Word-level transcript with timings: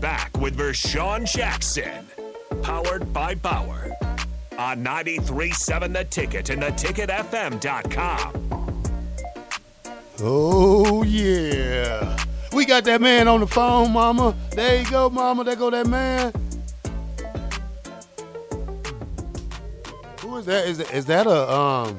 back 0.00 0.36
with 0.38 0.56
Vershawn 0.56 1.30
Jackson. 1.30 2.06
Powered 2.62 3.12
by 3.12 3.34
Bauer. 3.34 3.92
On 4.58 4.84
93.7 4.84 5.92
The 5.92 6.04
Ticket 6.04 6.50
and 6.50 6.62
theticketfm.com. 6.62 8.50
Oh, 10.22 11.02
yeah. 11.02 12.16
We 12.52 12.66
got 12.66 12.84
that 12.84 13.00
man 13.00 13.28
on 13.28 13.40
the 13.40 13.46
phone, 13.46 13.92
mama. 13.92 14.34
There 14.52 14.80
you 14.80 14.90
go, 14.90 15.08
mama. 15.08 15.44
There 15.44 15.56
go 15.56 15.70
that 15.70 15.86
man. 15.86 16.32
Who 20.20 20.36
is 20.36 20.46
that? 20.46 20.66
Is 20.66 20.78
that, 20.78 20.92
is 20.92 21.06
that 21.06 21.26
a, 21.26 21.50
um, 21.50 21.98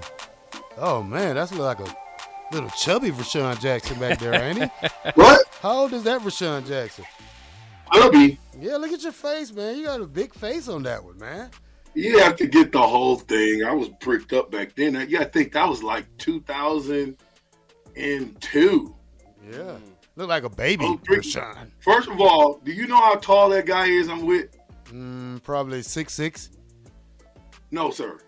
oh, 0.78 1.02
man, 1.02 1.36
that's 1.36 1.54
like 1.54 1.80
a 1.80 1.96
little 2.52 2.70
chubby 2.72 3.12
Vershawn 3.12 3.60
Jackson 3.60 4.00
back 4.00 4.20
there, 4.20 4.36
ain't 4.36 4.64
he? 4.64 4.70
What? 5.16 5.46
How 5.62 5.80
old 5.80 5.94
is 5.94 6.04
that 6.04 6.22
Vershawn 6.22 6.68
Jackson? 6.68 7.06
Chubby. 7.94 8.40
Yeah, 8.60 8.78
look 8.78 8.92
at 8.92 9.04
your 9.04 9.12
face, 9.12 9.52
man. 9.52 9.78
You 9.78 9.86
got 9.86 10.02
a 10.02 10.08
big 10.08 10.34
face 10.34 10.68
on 10.68 10.82
that 10.84 11.04
one, 11.04 11.18
man. 11.18 11.50
You 11.94 12.20
have 12.20 12.36
to 12.38 12.48
get 12.48 12.72
the 12.72 12.82
whole 12.82 13.18
thing. 13.18 13.64
I 13.66 13.74
was 13.74 13.90
pricked 14.00 14.32
up 14.34 14.50
back 14.52 14.76
then. 14.76 15.06
Yeah, 15.10 15.22
I 15.22 15.26
think 15.26 15.52
that 15.54 15.68
was 15.68 15.84
like 15.84 16.06
2002. 16.20 18.96
Yeah. 19.52 19.78
Look 20.16 20.30
like 20.30 20.44
a 20.44 20.50
baby, 20.50 20.86
Oh, 20.86 21.00
three- 21.06 21.22
First 21.80 22.08
of 22.10 22.20
all, 22.22 22.60
do 22.64 22.72
you 22.72 22.88
know 22.88 22.98
how 22.98 23.16
tall 23.16 23.50
that 23.50 23.66
guy 23.66 23.88
is 23.88 24.08
I'm 24.10 24.26
with? 24.26 24.50
Mm, 24.86 25.42
probably 25.44 25.82
six 25.82 26.14
six. 26.14 26.50
No, 27.72 27.90
sir. 27.92 28.20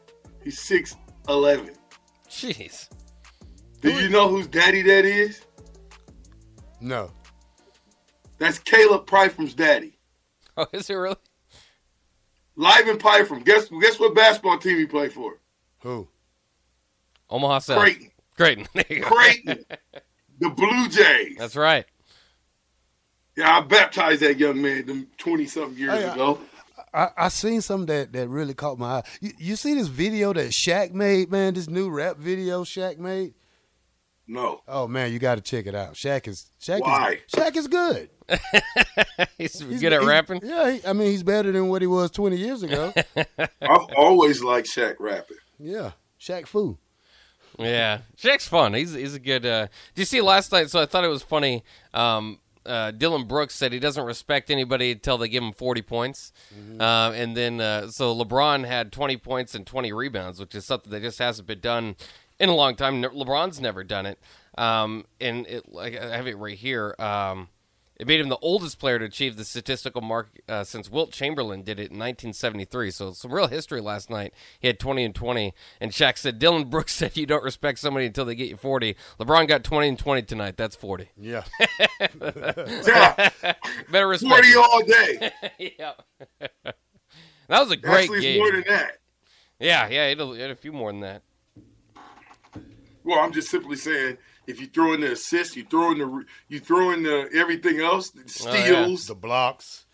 He's 0.43 0.59
6'11. 0.59 1.75
Jeez. 2.29 2.89
Do 3.81 3.91
you 3.91 4.09
know 4.09 4.27
whose 4.29 4.47
daddy 4.47 4.81
that 4.81 5.05
is? 5.05 5.41
No. 6.79 7.11
That's 8.43 8.59
Caleb 8.59 9.05
Pyfrom's 9.07 9.53
daddy. 9.53 9.97
Oh, 10.55 10.67
is 10.71 10.87
it 10.87 10.93
really? 10.93 11.15
Liven 12.55 12.97
Pyfrom. 12.97 13.43
Guess 13.43 13.69
guess 13.81 13.99
what 13.99 14.13
basketball 14.13 14.59
team 14.59 14.77
he 14.77 14.85
played 14.85 15.11
for? 15.11 15.39
Who? 15.79 16.07
Omaha 17.27 17.57
South. 17.57 17.79
Creighton. 17.79 18.11
Creighton. 18.37 18.67
There. 18.75 19.01
Creighton. 19.01 19.65
the 20.39 20.49
Blue 20.51 20.89
Jays. 20.89 21.37
That's 21.39 21.55
right. 21.55 21.85
Yeah, 23.35 23.57
I 23.57 23.61
baptized 23.61 24.21
that 24.21 24.37
young 24.37 24.61
man 24.61 24.85
them 24.85 25.07
20 25.17 25.45
something 25.47 25.75
years 25.79 25.91
Hey, 25.93 26.05
I- 26.05 26.13
ago. 26.13 26.39
I, 26.93 27.07
I 27.17 27.27
seen 27.29 27.61
something 27.61 27.87
that, 27.87 28.13
that 28.13 28.27
really 28.27 28.53
caught 28.53 28.77
my 28.77 28.97
eye. 28.97 29.03
You, 29.21 29.31
you 29.39 29.55
see 29.55 29.73
this 29.73 29.87
video 29.87 30.33
that 30.33 30.51
Shaq 30.51 30.91
made, 30.91 31.31
man? 31.31 31.55
This 31.55 31.67
new 31.67 31.89
rap 31.89 32.17
video 32.17 32.63
Shaq 32.63 32.99
made. 32.99 33.33
No. 34.27 34.61
Oh 34.67 34.87
man, 34.87 35.11
you 35.11 35.17
got 35.17 35.35
to 35.35 35.41
check 35.41 35.65
it 35.65 35.73
out. 35.73 35.95
Shaq 35.95 36.27
is 36.27 36.51
Shaq 36.61 36.81
Why? 36.81 37.19
is 37.27 37.33
Shaq 37.33 37.55
is 37.55 37.67
good. 37.67 38.11
He's, 39.37 39.59
He's 39.59 39.81
good 39.81 39.93
at 39.93 40.01
he's- 40.01 40.05
rapping. 40.05 40.41
Yeah, 40.43 40.71
he, 40.71 40.85
I 40.85 40.93
mean 40.93 41.07
he's 41.11 41.23
better 41.23 41.51
than 41.51 41.67
what 41.69 41.81
he 41.81 41.87
was 41.87 42.11
twenty 42.11 42.37
years 42.37 42.63
ago. 42.63 42.93
I've 43.37 43.87
always 43.97 44.41
liked 44.43 44.67
Shaq 44.67 44.95
rapping. 44.99 45.37
yeah, 45.59 45.91
Shaq 46.19 46.47
Fu. 46.47 46.77
Yeah, 47.59 47.99
Shaq's 48.17 48.47
fun. 48.47 48.73
He's 48.73 48.93
he's 48.93 49.13
a 49.15 49.19
good. 49.19 49.45
Uh, 49.45 49.67
did 49.93 50.01
you 50.01 50.05
see 50.05 50.21
last 50.21 50.51
night? 50.51 50.69
So 50.69 50.81
I 50.81 50.85
thought 50.85 51.03
it 51.03 51.07
was 51.09 51.21
funny. 51.23 51.63
Um, 51.93 52.39
uh, 52.65 52.91
Dillon 52.91 53.27
Brooks 53.27 53.53
said 53.55 53.73
he 53.73 53.79
doesn't 53.79 54.05
respect 54.05 54.49
anybody 54.49 54.91
until 54.93 55.17
they 55.17 55.27
give 55.27 55.43
him 55.43 55.51
forty 55.53 55.81
points, 55.81 56.31
uh, 56.79 57.11
and 57.13 57.35
then 57.37 57.59
uh, 57.61 57.89
so 57.89 58.15
LeBron 58.15 58.65
had 58.65 58.91
twenty 58.91 59.17
points 59.17 59.53
and 59.53 59.67
twenty 59.67 59.91
rebounds, 59.93 60.39
which 60.39 60.55
is 60.55 60.65
something 60.65 60.91
that 60.91 61.01
just 61.01 61.19
hasn't 61.19 61.47
been 61.47 61.59
done 61.59 61.95
in 62.39 62.49
a 62.49 62.55
long 62.55 62.75
time. 62.75 63.01
Ne- 63.01 63.09
LeBron's 63.09 63.59
never 63.61 63.83
done 63.83 64.05
it, 64.05 64.17
um, 64.57 65.05
and 65.21 65.45
it 65.45 65.69
like 65.71 65.95
I 65.97 66.15
have 66.15 66.25
it 66.27 66.37
right 66.37 66.57
here. 66.57 66.95
Um, 66.97 67.49
it 67.95 68.07
made 68.07 68.19
him 68.19 68.29
the 68.29 68.37
oldest 68.41 68.79
player 68.79 68.97
to 68.99 69.05
achieve 69.05 69.35
the 69.37 69.45
statistical 69.45 70.01
mark 70.01 70.29
uh, 70.49 70.63
since 70.63 70.89
Wilt 70.89 71.11
Chamberlain 71.11 71.61
did 71.61 71.79
it 71.79 71.91
in 71.91 71.99
1973. 71.99 72.89
So 72.91 73.11
some 73.13 73.31
real 73.31 73.47
history 73.47 73.81
last 73.81 74.09
night. 74.09 74.33
He 74.59 74.67
had 74.67 74.79
20 74.79 75.03
and 75.05 75.13
20, 75.15 75.53
and 75.79 75.91
Shaq 75.91 76.17
said 76.17 76.39
Dillon 76.39 76.69
Brooks 76.69 76.93
said 76.95 77.15
you 77.15 77.25
don't 77.25 77.43
respect 77.43 77.79
somebody 77.79 78.05
until 78.07 78.25
they 78.25 78.35
get 78.35 78.49
you 78.49 78.57
40. 78.57 78.95
LeBron 79.19 79.47
got 79.47 79.63
20 79.63 79.87
and 79.89 79.99
20 79.99 80.21
tonight. 80.23 80.57
That's 80.57 80.75
40. 80.75 81.09
Yeah, 81.17 81.43
Yeah, 82.21 83.29
Better 83.91 84.07
respect. 84.07 84.45
40 84.45 84.55
all 84.55 84.83
day. 84.85 85.31
yeah. 85.77 85.91
that 87.47 87.59
was 87.59 87.71
a 87.71 87.77
great 87.77 88.03
Actually, 88.03 88.17
it's 88.17 88.25
game. 88.25 88.37
more 88.39 88.51
than 88.51 88.63
that. 88.67 88.91
yeah, 89.59 89.87
yeah, 89.89 90.03
he 90.05 90.09
had, 90.09 90.19
a, 90.19 90.25
he 90.33 90.39
had 90.41 90.51
a 90.51 90.55
few 90.55 90.71
more 90.71 90.91
than 90.91 91.01
that. 91.01 91.21
Well, 93.03 93.19
I'm 93.19 93.33
just 93.33 93.49
simply 93.49 93.75
saying, 93.75 94.17
if 94.47 94.59
you 94.59 94.67
throw 94.67 94.93
in 94.93 95.01
the 95.01 95.11
assist, 95.13 95.55
you 95.55 95.63
throw 95.69 95.91
in 95.91 95.97
the 95.99 96.25
you 96.49 96.59
throw 96.59 96.91
in 96.91 97.03
the 97.03 97.29
everything 97.33 97.79
else, 97.79 98.09
the 98.11 98.21
Oh, 98.21 98.53
yeah. 98.53 98.63
steals, 98.65 99.07
the 99.07 99.15
blocks. 99.15 99.85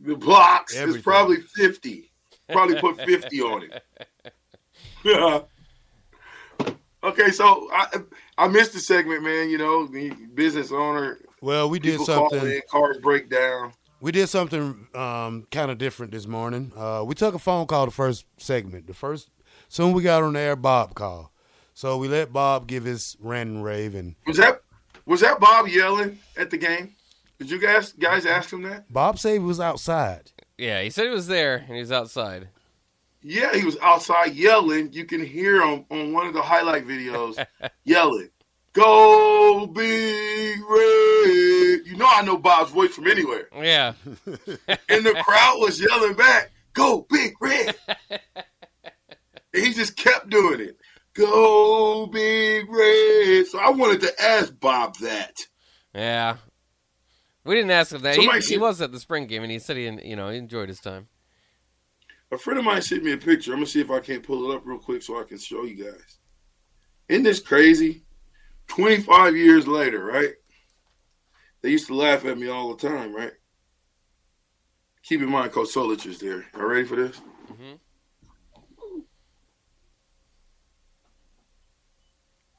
the 0.00 0.16
blocks. 0.16 0.76
Everything. 0.76 0.96
It's 0.98 1.04
probably 1.04 1.36
50. 1.36 2.10
Probably 2.50 2.80
put 2.80 3.00
50 3.02 3.40
on 3.42 3.62
it. 3.64 3.82
Yeah. 5.04 5.40
okay, 7.04 7.30
so 7.30 7.68
I 7.72 7.86
I 8.36 8.48
missed 8.48 8.72
the 8.72 8.80
segment, 8.80 9.22
man. 9.22 9.48
You 9.50 9.58
know, 9.58 9.86
the 9.86 10.10
business 10.34 10.72
owner. 10.72 11.18
Well, 11.40 11.68
we 11.70 11.78
did 11.78 12.00
something. 12.00 12.40
in, 12.46 12.60
cars 12.70 12.98
break 12.98 13.28
down. 13.30 13.72
We 14.00 14.12
did 14.12 14.28
something 14.28 14.86
um, 14.94 15.46
kind 15.50 15.70
of 15.70 15.78
different 15.78 16.12
this 16.12 16.26
morning. 16.26 16.72
Uh, 16.76 17.02
we 17.04 17.14
took 17.14 17.34
a 17.34 17.38
phone 17.38 17.66
call 17.66 17.84
the 17.86 17.90
first 17.92 18.26
segment. 18.36 18.86
The 18.86 18.94
first, 18.94 19.28
soon 19.68 19.92
we 19.92 20.02
got 20.02 20.22
on 20.22 20.34
the 20.34 20.40
air, 20.40 20.56
Bob 20.56 20.94
called. 20.94 21.26
So 21.78 21.96
we 21.96 22.08
let 22.08 22.32
Bob 22.32 22.66
give 22.66 22.82
his 22.82 23.16
rant 23.20 23.50
and 23.50 23.62
rave, 23.62 23.94
and 23.94 24.16
Was 24.26 24.38
that 24.38 24.62
was 25.06 25.20
that 25.20 25.38
Bob 25.38 25.68
yelling 25.68 26.18
at 26.36 26.50
the 26.50 26.56
game? 26.56 26.96
Did 27.38 27.52
you 27.52 27.60
guys 27.60 27.92
guys 27.92 28.24
mm-hmm. 28.24 28.32
ask 28.32 28.52
him 28.52 28.62
that? 28.62 28.92
Bob 28.92 29.16
said 29.20 29.34
he 29.34 29.38
was 29.38 29.60
outside. 29.60 30.32
Yeah, 30.56 30.82
he 30.82 30.90
said 30.90 31.04
he 31.04 31.10
was 31.10 31.28
there 31.28 31.58
and 31.58 31.74
he 31.74 31.78
was 31.78 31.92
outside. 31.92 32.48
Yeah, 33.22 33.54
he 33.54 33.64
was 33.64 33.78
outside 33.80 34.34
yelling. 34.34 34.92
You 34.92 35.04
can 35.04 35.24
hear 35.24 35.62
him 35.62 35.84
on 35.88 36.12
one 36.12 36.26
of 36.26 36.34
the 36.34 36.42
highlight 36.42 36.84
videos 36.84 37.46
yelling, 37.84 38.30
"Go 38.72 39.68
Big 39.68 40.58
Red!" 40.68 41.86
You 41.86 41.96
know, 41.96 42.08
I 42.08 42.22
know 42.24 42.38
Bob's 42.38 42.72
voice 42.72 42.92
from 42.92 43.06
anywhere, 43.06 43.50
Yeah. 43.54 43.92
and 44.26 45.06
the 45.06 45.22
crowd 45.24 45.58
was 45.60 45.80
yelling 45.80 46.14
back, 46.14 46.50
"Go 46.72 47.06
Big 47.08 47.34
Red!" 47.40 47.76
and 49.54 49.64
he 49.64 49.72
just 49.72 49.96
kept 49.96 50.28
doing 50.28 50.58
it. 50.58 50.77
Go 51.18 52.06
Big 52.06 52.70
Red! 52.70 53.46
So 53.48 53.58
I 53.58 53.70
wanted 53.70 54.00
to 54.02 54.22
ask 54.22 54.58
Bob 54.60 54.96
that. 54.98 55.34
Yeah. 55.92 56.36
We 57.44 57.56
didn't 57.56 57.72
ask 57.72 57.92
him 57.92 58.02
that. 58.02 58.14
He, 58.14 58.22
Somebody 58.22 58.46
he 58.46 58.58
was 58.58 58.80
at 58.80 58.92
the 58.92 59.00
spring 59.00 59.26
game 59.26 59.42
and 59.42 59.50
he 59.50 59.58
said 59.58 59.76
he, 59.76 59.84
you 60.08 60.14
know, 60.14 60.28
he 60.28 60.38
enjoyed 60.38 60.68
his 60.68 60.80
time. 60.80 61.08
A 62.30 62.38
friend 62.38 62.58
of 62.58 62.64
mine 62.64 62.82
sent 62.82 63.02
me 63.02 63.12
a 63.12 63.16
picture. 63.16 63.52
I'm 63.52 63.58
gonna 63.58 63.66
see 63.66 63.80
if 63.80 63.90
I 63.90 63.98
can't 63.98 64.22
pull 64.22 64.50
it 64.50 64.54
up 64.54 64.62
real 64.64 64.78
quick 64.78 65.02
so 65.02 65.18
I 65.18 65.24
can 65.24 65.38
show 65.38 65.64
you 65.64 65.82
guys. 65.84 66.18
Isn't 67.08 67.24
this 67.24 67.40
crazy? 67.40 68.04
25 68.68 69.34
years 69.34 69.66
later, 69.66 70.04
right? 70.04 70.34
They 71.62 71.70
used 71.70 71.88
to 71.88 71.94
laugh 71.94 72.24
at 72.26 72.38
me 72.38 72.48
all 72.48 72.74
the 72.74 72.88
time, 72.88 73.14
right? 73.14 73.32
Keep 75.02 75.22
in 75.22 75.30
mind, 75.30 75.50
Coach 75.50 75.74
Solich 75.74 76.06
is 76.06 76.18
there. 76.18 76.44
Are 76.54 76.60
you 76.60 76.66
ready 76.66 76.84
for 76.84 76.96
this? 76.96 77.20
Mm-hmm. 77.50 77.74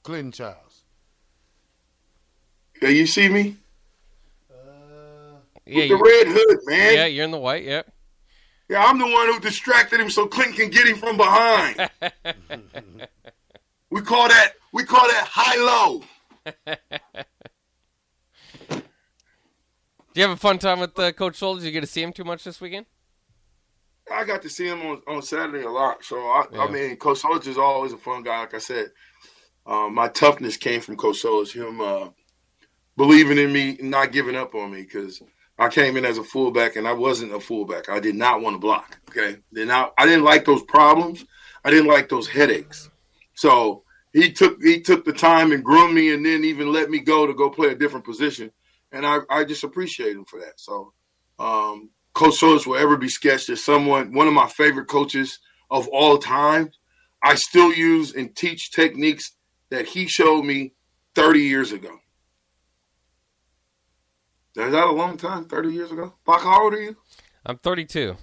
Clinton 0.03 0.31
Childs. 0.31 0.83
Yeah, 2.81 2.89
you 2.89 3.05
see 3.07 3.27
me? 3.29 3.57
Yeah, 5.65 5.75
With 5.75 5.89
the 5.89 5.95
red 5.97 6.27
hood, 6.27 6.57
man. 6.65 6.77
yeah, 6.77 6.91
Yeah. 7.01 7.05
you're 7.05 7.25
in 7.25 7.31
the 7.31 7.37
white. 7.37 7.63
Yep. 7.63 7.85
Yeah. 7.87 7.93
Yeah, 8.79 8.85
I'm 8.85 8.99
the 8.99 9.05
one 9.05 9.27
who 9.33 9.39
distracted 9.39 9.99
him 9.99 10.09
so 10.11 10.27
Clinton 10.27 10.55
can 10.55 10.69
get 10.69 10.87
him 10.87 10.97
from 10.97 11.17
behind. 11.17 11.89
we 13.89 14.01
call 14.01 14.27
that 14.27 14.53
we 14.73 14.83
call 14.83 15.07
that 15.07 15.27
high 15.27 15.57
low. 15.57 16.03
Do 20.13 20.21
you 20.21 20.21
have 20.23 20.31
a 20.31 20.37
fun 20.37 20.57
time 20.59 20.79
with 20.79 20.97
uh, 20.97 21.11
Coach 21.11 21.39
Solich? 21.39 21.61
You 21.63 21.71
get 21.71 21.81
to 21.81 21.87
see 21.87 22.01
him 22.03 22.13
too 22.13 22.23
much 22.23 22.43
this 22.43 22.59
weekend? 22.61 22.85
I 24.11 24.23
got 24.23 24.41
to 24.41 24.49
see 24.49 24.67
him 24.67 24.81
on, 24.81 25.01
on 25.07 25.21
Saturday 25.21 25.63
a 25.65 25.69
lot. 25.69 26.03
So 26.03 26.17
I, 26.17 26.45
Yeah. 26.51 26.61
I 26.61 26.69
mean, 26.71 26.95
Coach 26.97 27.21
Solich 27.21 27.47
is 27.47 27.57
always 27.57 27.93
a 27.93 27.97
fun 27.97 28.23
guy. 28.23 28.39
Like 28.41 28.55
I 28.55 28.57
said, 28.59 28.87
um, 29.65 29.93
my 29.93 30.07
toughness 30.07 30.57
came 30.57 30.81
from 30.81 30.97
Coach 30.97 31.23
Solich, 31.23 31.53
him 31.53 31.81
uh, 31.81 32.09
believing 32.97 33.37
in 33.37 33.51
me, 33.51 33.77
not 33.81 34.11
giving 34.11 34.35
up 34.35 34.55
on 34.55 34.71
me 34.71 34.81
because 34.81 35.21
I 35.57 35.69
came 35.69 35.97
in 35.97 36.05
as 36.05 36.17
a 36.17 36.23
fullback 36.23 36.75
and 36.75 36.87
I 36.87 36.93
wasn't 36.93 37.33
a 37.33 37.39
fullback. 37.39 37.89
I 37.89 37.99
did 37.99 38.15
not 38.15 38.41
want 38.41 38.55
to 38.55 38.59
block. 38.59 38.99
Okay, 39.09 39.37
then 39.51 39.67
not. 39.67 39.93
I 39.97 40.05
didn't 40.05 40.23
like 40.23 40.45
those 40.45 40.63
problems. 40.63 41.25
I 41.63 41.69
didn't 41.69 41.89
like 41.89 42.09
those 42.09 42.27
headaches. 42.27 42.89
So 43.35 43.83
he 44.13 44.31
took 44.31 44.61
he 44.61 44.81
took 44.81 45.05
the 45.05 45.13
time 45.13 45.51
and 45.51 45.63
groomed 45.63 45.93
me, 45.93 46.13
and 46.13 46.25
then 46.25 46.43
even 46.43 46.71
let 46.71 46.89
me 46.89 46.99
go 46.99 47.27
to 47.27 47.33
go 47.33 47.49
play 47.49 47.69
a 47.69 47.75
different 47.75 48.05
position. 48.05 48.51
And 48.91 49.05
I, 49.05 49.19
I 49.29 49.43
just 49.43 49.63
appreciate 49.63 50.15
him 50.15 50.25
for 50.25 50.39
that. 50.39 50.59
So 50.59 50.93
um, 51.37 51.89
Coach 52.13 52.39
Solich 52.39 52.65
will 52.65 52.77
ever 52.77 52.97
be 52.97 53.09
sketched 53.09 53.49
as 53.49 53.63
someone, 53.63 54.13
one 54.13 54.27
of 54.27 54.33
my 54.33 54.47
favorite 54.47 54.87
coaches 54.87 55.39
of 55.69 55.87
all 55.89 56.17
time. 56.17 56.71
I 57.21 57.35
still 57.35 57.73
use 57.73 58.15
and 58.15 58.35
teach 58.35 58.71
techniques 58.71 59.33
that 59.69 59.85
he 59.87 60.07
showed 60.07 60.43
me 60.43 60.73
30 61.15 61.39
years 61.41 61.71
ago. 61.71 61.97
Is 64.55 64.71
that 64.73 64.87
a 64.87 64.91
long 64.91 65.15
time? 65.15 65.45
Thirty 65.45 65.71
years 65.71 65.89
ago? 65.91 66.13
Bach, 66.25 66.41
how 66.41 66.63
old 66.63 66.73
are 66.73 66.81
you? 66.81 66.97
I'm 67.45 67.57
32. 67.57 68.17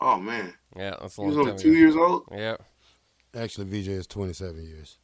Oh 0.00 0.18
man, 0.18 0.52
Yeah, 0.76 0.96
that's 1.00 1.16
a 1.16 1.22
he 1.22 1.28
was 1.28 1.38
only 1.38 1.56
two 1.56 1.70
ago. 1.70 1.78
years 1.78 1.96
old. 1.96 2.28
Yeah. 2.30 2.56
Actually, 3.34 3.66
VJ 3.70 3.88
is 3.88 4.06
27 4.06 4.62
years. 4.62 4.98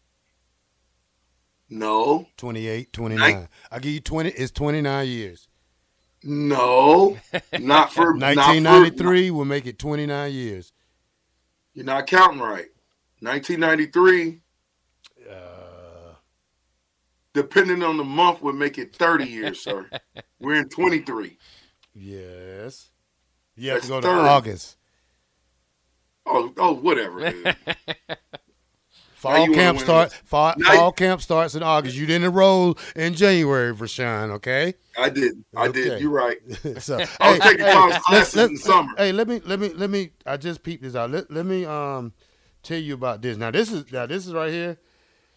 No, 1.70 2.26
28, 2.36 2.92
29. 2.92 3.48
I 3.70 3.78
give 3.78 3.92
you 3.92 4.00
20. 4.00 4.30
It's 4.30 4.50
29 4.52 5.06
years. 5.08 5.48
no, 6.24 7.16
not 7.32 7.40
for 7.52 7.58
not 7.58 7.92
for- 7.92 8.10
1993 8.12 9.30
will 9.30 9.44
make 9.46 9.66
it 9.66 9.78
29 9.78 10.32
years. 10.32 10.72
You're 11.72 11.86
not 11.86 12.06
counting 12.06 12.40
right. 12.40 12.66
1993, 13.20 14.28
Uh, 14.28 14.32
depending 17.34 17.82
on 17.82 17.96
the 17.96 18.04
month, 18.04 18.42
would 18.42 18.54
make 18.56 18.78
it 18.78 18.94
30 18.94 19.24
years, 19.28 19.60
sir. 19.60 19.88
We're 20.40 20.56
in 20.56 20.68
23. 20.68 21.38
yes. 21.94 22.90
You 23.56 23.70
have 23.70 23.82
to 23.82 23.88
That's 23.88 24.06
go 24.06 24.14
to 24.14 24.20
August. 24.20 24.76
Oh, 26.24 26.52
oh, 26.56 26.72
whatever. 26.74 27.30
Fall 29.14 29.48
camp 29.48 29.76
win 29.76 29.84
start. 29.84 30.12
Fall, 30.24 30.54
fall 30.64 30.92
camp 30.92 31.20
starts 31.20 31.54
in 31.54 31.62
August. 31.62 31.94
You 31.94 32.06
didn't 32.06 32.24
enroll 32.24 32.78
in 32.96 33.12
January, 33.12 33.74
Rashawn. 33.74 34.30
Okay. 34.30 34.72
I 34.98 35.10
did. 35.10 35.44
I 35.54 35.66
Okay. 35.66 35.82
did. 35.82 36.00
You're 36.00 36.10
right. 36.10 36.38
so 36.78 37.04
I 37.20 37.30
was 37.32 37.40
taking 37.40 37.66
college 37.66 37.92
let's- 37.92 38.04
classes 38.06 38.36
let's- 38.36 38.48
in 38.48 38.54
the 38.54 38.60
summer. 38.60 38.92
Hey, 38.96 39.12
let 39.12 39.28
me 39.28 39.42
let 39.44 39.60
me 39.60 39.68
let 39.74 39.90
me. 39.90 40.12
I 40.24 40.38
just 40.38 40.62
peeped 40.62 40.82
this 40.82 40.94
out. 40.94 41.10
Let, 41.10 41.30
let 41.30 41.44
me 41.44 41.66
um 41.66 42.14
tell 42.62 42.78
you 42.78 42.94
about 42.94 43.20
this. 43.20 43.36
Now 43.36 43.50
this 43.50 43.70
is 43.70 43.92
now 43.92 44.06
this 44.06 44.26
is 44.26 44.32
right 44.32 44.50
here. 44.50 44.78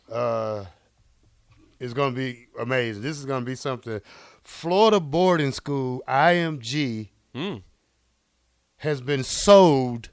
Uh, 0.09 0.63
is 1.83 1.93
going 1.93 2.13
to 2.13 2.15
be 2.15 2.47
amazing. 2.59 3.01
This 3.03 3.17
is 3.19 3.25
going 3.25 3.41
to 3.41 3.45
be 3.45 3.55
something. 3.55 3.99
Florida 4.43 4.99
boarding 4.99 5.51
school 5.51 6.01
IMG 6.07 7.09
Hmm. 7.35 7.57
has 8.77 9.01
been 9.01 9.23
sold 9.23 10.09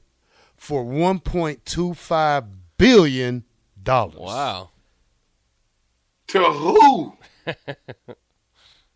for 0.57 0.85
1.25 0.85 2.45
billion 2.79 3.45
dollars. 3.83 4.17
Wow. 4.19 4.71
To 6.29 6.45
who? 6.45 7.17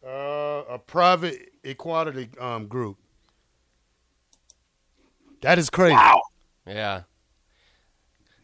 Uh, 0.06 0.62
a 0.68 0.78
private 0.78 1.48
equality 1.64 2.28
um, 2.38 2.66
group. 2.66 2.98
That 5.40 5.58
is 5.58 5.70
crazy. 5.70 5.94
Wow. 5.94 6.20
Yeah. 6.66 7.04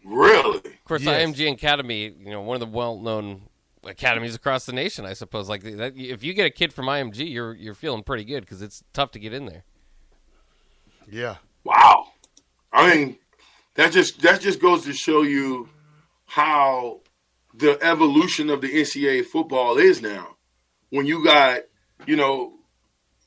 Really? 0.03 0.57
Of 0.57 0.85
course, 0.87 1.03
Yes. 1.03 1.29
IMG 1.29 1.53
Academy, 1.53 2.15
you 2.19 2.31
know, 2.31 2.41
one 2.41 2.55
of 2.55 2.61
the 2.67 2.75
well-known 2.75 3.43
academies 3.85 4.35
across 4.35 4.67
the 4.67 4.73
nation, 4.73 5.05
I 5.05 5.15
suppose. 5.15 5.49
Like 5.49 5.63
that, 5.63 5.97
if 5.97 6.23
you 6.23 6.35
get 6.35 6.47
a 6.47 6.51
kid 6.51 6.73
from 6.73 6.87
IMG, 6.87 7.31
you're 7.31 7.55
you're 7.55 7.75
feeling 7.75 8.03
pretty 8.03 8.25
good 8.25 8.41
because 8.41 8.63
it's 8.63 8.83
tough 8.93 9.11
to 9.13 9.19
get 9.19 9.33
in 9.33 9.47
there. 9.47 9.65
Yeah. 11.09 11.37
Wow. 11.65 12.09
I 12.73 12.95
mean, 12.95 13.17
that 13.75 13.93
just 13.93 14.23
that 14.23 14.41
just 14.41 14.61
goes 14.61 14.85
to 14.85 14.93
show 14.93 15.23
you 15.23 15.69
how 16.27 17.01
the 17.55 17.79
evolution 17.83 18.51
of 18.51 18.61
the 18.61 18.69
NCAA 18.69 19.25
football 19.25 19.79
is 19.79 20.01
now. 20.01 20.37
When 20.91 21.07
you 21.07 21.25
got, 21.25 21.63
you 22.07 22.17
know, 22.17 22.55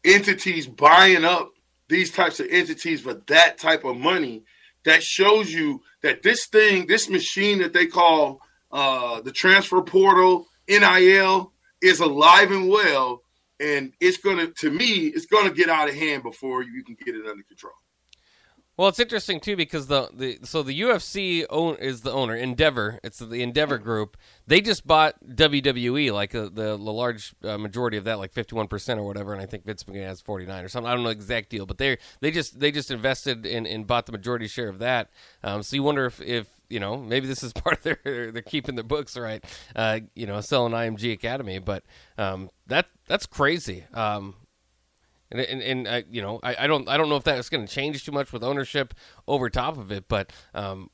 entities 0.03 0.67
buying 0.67 1.25
up 1.25 1.51
these 1.89 2.11
types 2.11 2.39
of 2.39 2.47
entities 2.49 3.01
for 3.01 3.13
that 3.27 3.57
type 3.57 3.83
of 3.83 3.97
money, 3.97 4.43
that 4.85 5.03
shows 5.03 5.51
you 5.51 5.81
that 6.01 6.23
this 6.23 6.45
thing, 6.45 6.87
this 6.87 7.09
machine 7.09 7.59
that 7.59 7.73
they 7.73 7.85
call 7.85 8.41
uh, 8.73 9.21
the 9.21 9.31
transfer 9.31 9.81
portal, 9.81 10.47
NIL, 10.67 11.53
is 11.81 11.99
alive 11.99 12.51
and 12.51 12.67
well. 12.67 13.21
And 13.59 13.93
it's 14.01 14.17
gonna, 14.17 14.47
to 14.47 14.71
me, 14.71 15.07
it's 15.07 15.27
gonna 15.27 15.51
get 15.51 15.69
out 15.69 15.87
of 15.87 15.95
hand 15.95 16.23
before 16.23 16.63
you 16.63 16.83
can 16.83 16.97
get 17.05 17.15
it 17.15 17.25
under 17.25 17.43
control. 17.43 17.73
Well, 18.75 18.87
it's 18.87 18.99
interesting 18.99 19.39
too 19.39 19.55
because 19.55 19.85
the, 19.85 20.09
the 20.11 20.39
so 20.41 20.63
the 20.63 20.81
UFC 20.81 21.45
own, 21.51 21.75
is 21.75 22.01
the 22.01 22.11
owner 22.11 22.35
Endeavor. 22.35 22.99
It's 23.03 23.19
the 23.19 23.43
Endeavor 23.43 23.77
Group. 23.77 24.17
They 24.47 24.61
just 24.61 24.87
bought 24.87 25.13
WWE, 25.23 26.11
like 26.11 26.33
uh, 26.33 26.45
the 26.45 26.75
the 26.75 26.77
large 26.77 27.35
uh, 27.43 27.59
majority 27.59 27.97
of 27.97 28.05
that, 28.05 28.17
like 28.17 28.33
fifty 28.33 28.55
one 28.55 28.67
percent 28.67 28.99
or 28.99 29.03
whatever. 29.03 29.31
And 29.31 29.39
I 29.39 29.45
think 29.45 29.65
Vince 29.65 29.83
McMahon 29.83 30.07
has 30.07 30.21
forty 30.21 30.47
nine 30.47 30.65
or 30.65 30.69
something. 30.69 30.89
I 30.89 30.95
don't 30.95 31.03
know 31.03 31.09
the 31.09 31.15
exact 31.15 31.51
deal, 31.51 31.67
but 31.67 31.77
they 31.77 31.99
they 32.21 32.31
just 32.31 32.59
they 32.59 32.71
just 32.71 32.89
invested 32.89 33.45
in 33.45 33.67
and 33.67 33.85
bought 33.85 34.07
the 34.07 34.11
majority 34.11 34.47
share 34.47 34.69
of 34.69 34.79
that. 34.79 35.11
Um, 35.43 35.61
so 35.61 35.75
you 35.75 35.83
wonder 35.83 36.07
if 36.07 36.19
if 36.19 36.47
you 36.73 36.79
know 36.79 36.97
maybe 36.97 37.27
this 37.27 37.43
is 37.43 37.53
part 37.63 37.77
of 37.77 37.83
their 37.83 38.31
they're 38.31 38.41
keeping 38.41 38.75
their 38.75 38.83
books 38.83 39.15
right. 39.15 39.43
Uh, 39.75 39.99
you 40.15 40.25
know, 40.25 40.41
selling 40.41 40.73
IMG 40.73 41.13
Academy, 41.13 41.59
but 41.59 41.83
um, 42.17 42.49
that 42.67 42.87
that's 43.07 43.27
crazy. 43.27 43.85
Um, 43.93 44.35
and 45.31 45.39
and, 45.39 45.61
and 45.61 45.87
uh, 45.87 46.01
you 46.09 46.21
know, 46.21 46.39
I, 46.41 46.63
I 46.63 46.67
don't 46.67 46.89
I 46.89 46.97
don't 46.97 47.09
know 47.09 47.15
if 47.15 47.23
that's 47.23 47.49
going 47.49 47.65
to 47.65 47.71
change 47.71 48.03
too 48.03 48.11
much 48.11 48.33
with 48.33 48.43
ownership 48.43 48.95
over 49.27 49.49
top 49.49 49.77
of 49.77 49.91
it, 49.91 50.05
but 50.07 50.33
um, 50.55 50.89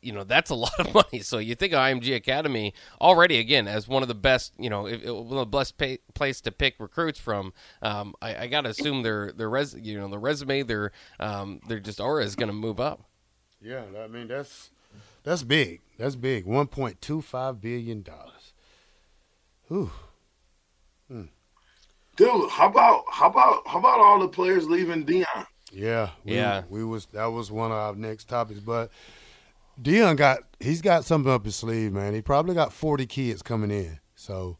you 0.00 0.12
know, 0.12 0.24
that's 0.24 0.48
a 0.48 0.54
lot 0.66 0.78
of 0.78 0.94
money. 0.94 1.20
So 1.20 1.36
you 1.36 1.54
think 1.54 1.74
of 1.74 1.80
IMG 1.80 2.16
Academy 2.16 2.72
already 3.02 3.38
again 3.38 3.68
as 3.68 3.86
one 3.86 4.02
of 4.02 4.08
the 4.08 4.14
best, 4.14 4.54
you 4.58 4.70
know, 4.70 4.86
if, 4.86 5.04
one 5.04 5.38
of 5.38 5.50
the 5.50 5.58
best 5.58 5.76
pay, 5.76 5.98
place 6.14 6.40
to 6.42 6.52
pick 6.52 6.76
recruits 6.78 7.18
from. 7.20 7.52
Um, 7.82 8.14
I, 8.22 8.44
I 8.44 8.46
got 8.46 8.62
to 8.62 8.70
assume 8.70 9.02
their 9.02 9.32
their 9.32 9.50
res, 9.50 9.74
you 9.74 9.98
know, 9.98 10.08
the 10.08 10.18
resume, 10.18 10.62
their 10.62 10.92
um, 11.20 11.60
their 11.68 11.80
just 11.80 12.00
aura 12.00 12.24
is 12.24 12.34
going 12.34 12.48
to 12.48 12.54
move 12.54 12.80
up. 12.80 13.04
Yeah, 13.60 13.82
I 14.02 14.06
mean 14.06 14.28
that's 14.28 14.70
that's 15.24 15.42
big. 15.42 15.80
That's 15.98 16.16
big. 16.16 16.46
One 16.46 16.66
point 16.66 17.00
two 17.00 17.20
five 17.20 17.60
billion 17.60 18.02
dollars. 18.02 18.52
Whew. 19.68 19.90
Hmm. 21.08 21.24
Dude, 22.16 22.50
how 22.50 22.68
about 22.68 23.04
how 23.10 23.28
about 23.28 23.62
how 23.66 23.78
about 23.78 24.00
all 24.00 24.20
the 24.20 24.28
players 24.28 24.68
leaving 24.68 25.04
Deion? 25.04 25.46
Yeah, 25.72 26.10
we, 26.24 26.34
Yeah. 26.34 26.62
We 26.68 26.84
was 26.84 27.06
that 27.06 27.26
was 27.26 27.50
one 27.50 27.70
of 27.70 27.76
our 27.76 27.94
next 27.94 28.28
topics, 28.28 28.60
but 28.60 28.90
Deion 29.80 30.16
got 30.16 30.40
he's 30.60 30.82
got 30.82 31.04
something 31.04 31.30
up 31.30 31.44
his 31.44 31.56
sleeve, 31.56 31.92
man. 31.92 32.14
He 32.14 32.22
probably 32.22 32.54
got 32.54 32.72
forty 32.72 33.06
kids 33.06 33.42
coming 33.42 33.70
in. 33.70 34.00
So, 34.14 34.58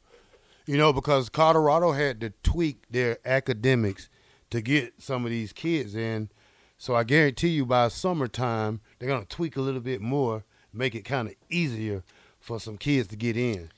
you 0.66 0.76
know, 0.76 0.92
because 0.92 1.28
Colorado 1.28 1.92
had 1.92 2.20
to 2.20 2.30
tweak 2.42 2.84
their 2.90 3.18
academics 3.24 4.08
to 4.50 4.60
get 4.60 4.94
some 4.98 5.24
of 5.24 5.30
these 5.30 5.52
kids 5.52 5.94
in. 5.94 6.30
So 6.78 6.94
I 6.94 7.02
guarantee 7.02 7.48
you, 7.48 7.66
by 7.66 7.88
summertime, 7.88 8.80
they're 8.98 9.08
gonna 9.08 9.24
tweak 9.24 9.56
a 9.56 9.60
little 9.60 9.80
bit 9.80 10.00
more, 10.00 10.44
make 10.72 10.94
it 10.94 11.02
kind 11.02 11.28
of 11.28 11.34
easier 11.50 12.04
for 12.40 12.60
some 12.60 12.78
kids 12.78 13.08
to 13.08 13.16
get 13.16 13.36
in. 13.36 13.70